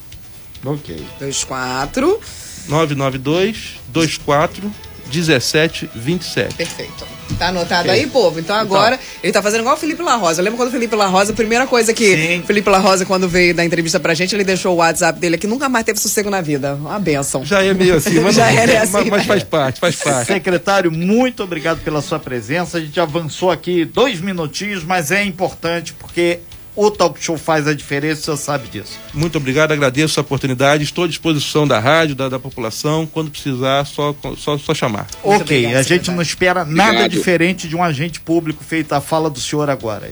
Ok. 0.65 1.05
24. 1.21 2.21
992 2.69 3.81
24 3.93 4.73
17 5.11 5.91
27. 5.97 6.55
Perfeito. 6.55 7.22
Tá 7.39 7.49
anotado 7.49 7.91
aí, 7.91 8.07
povo? 8.07 8.39
Então 8.39 8.55
agora 8.57 8.99
ele 9.23 9.33
tá 9.33 9.43
fazendo 9.43 9.61
igual 9.61 9.75
o 9.75 9.79
Felipe 9.79 10.03
La 10.03 10.17
Rosa. 10.17 10.41
Lembra 10.43 10.57
quando 10.59 10.69
o 10.69 10.73
Felipe 10.73 10.95
La 10.95 11.07
Rosa, 11.07 11.33
a 11.33 11.35
primeira 11.37 11.67
coisa 11.67 11.93
que 11.93 12.17
Sim. 12.17 12.41
o 12.41 12.47
Felipe 12.47 12.69
La 12.71 12.79
Rosa, 12.79 13.05
quando 13.05 13.29
veio 13.29 13.55
dar 13.55 13.65
entrevista 13.65 13.99
pra 13.99 14.15
gente, 14.15 14.35
ele 14.35 14.45
deixou 14.45 14.75
o 14.75 14.77
WhatsApp 14.77 15.19
dele 15.19 15.35
aqui, 15.37 15.47
nunca 15.47 15.69
mais 15.69 15.85
teve 15.85 15.99
sossego 15.99 16.31
na 16.31 16.41
vida. 16.41 16.75
Uma 16.75 16.99
benção. 16.99 17.45
Já 17.45 17.63
é 17.63 17.73
meio 17.75 17.97
assim, 17.97 18.21
mas, 18.21 18.35
Já 18.37 18.51
não- 18.51 18.59
era 18.59 18.83
assim. 18.83 18.93
mas, 18.93 19.09
mas 19.09 19.27
faz 19.27 19.43
parte, 19.45 19.81
faz 19.81 19.97
parte. 19.97 20.27
Secretário, 20.27 20.91
muito 20.93 21.43
obrigado 21.43 21.81
pela 21.83 22.01
sua 22.03 22.19
presença. 22.19 22.79
A 22.79 22.81
gente 22.81 22.99
avançou 23.01 23.51
aqui 23.51 23.85
dois 23.85 24.21
minutinhos, 24.21 24.85
mas 24.85 25.11
é 25.11 25.23
importante 25.25 25.93
porque 25.95 26.39
o 26.75 26.91
talk 26.91 27.23
show 27.23 27.37
faz 27.37 27.67
a 27.67 27.75
diferença, 27.75 28.37
você 28.37 28.43
sabe 28.43 28.69
disso. 28.69 28.99
Muito 29.13 29.37
obrigado, 29.39 29.73
agradeço 29.73 30.19
a 30.19 30.23
oportunidade. 30.23 30.85
Estou 30.85 31.05
à 31.05 31.09
disposição 31.09 31.67
da 31.67 31.79
rádio, 31.79 32.15
da, 32.15 32.29
da 32.29 32.39
população. 32.39 33.07
Quando 33.07 33.31
precisar, 33.31 33.85
só, 33.87 34.15
só, 34.39 34.59
só 34.59 34.75
chamar. 34.75 35.07
Muito 35.25 35.43
ok, 35.43 35.59
obrigado, 35.59 35.81
a 35.81 35.83
gente 35.83 36.11
não 36.11 36.23
espera 36.23 36.65
nada 36.65 36.91
Obrigado. 36.91 37.11
diferente 37.11 37.69
de 37.69 37.77
um 37.77 37.83
agente 37.83 38.21
público 38.21 38.65
feito 38.65 38.93
a 38.93 39.01
fala 39.01 39.29
do 39.29 39.41
senhor 39.41 39.69
agora. 39.69 40.11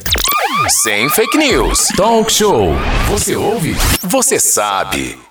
Sem 0.82 1.08
fake 1.08 1.38
news. 1.38 1.88
Talk 1.96 2.30
show. 2.32 2.74
Você 3.08 3.34
ouve? 3.34 3.74
Você 4.02 4.38
sabe. 4.38 5.29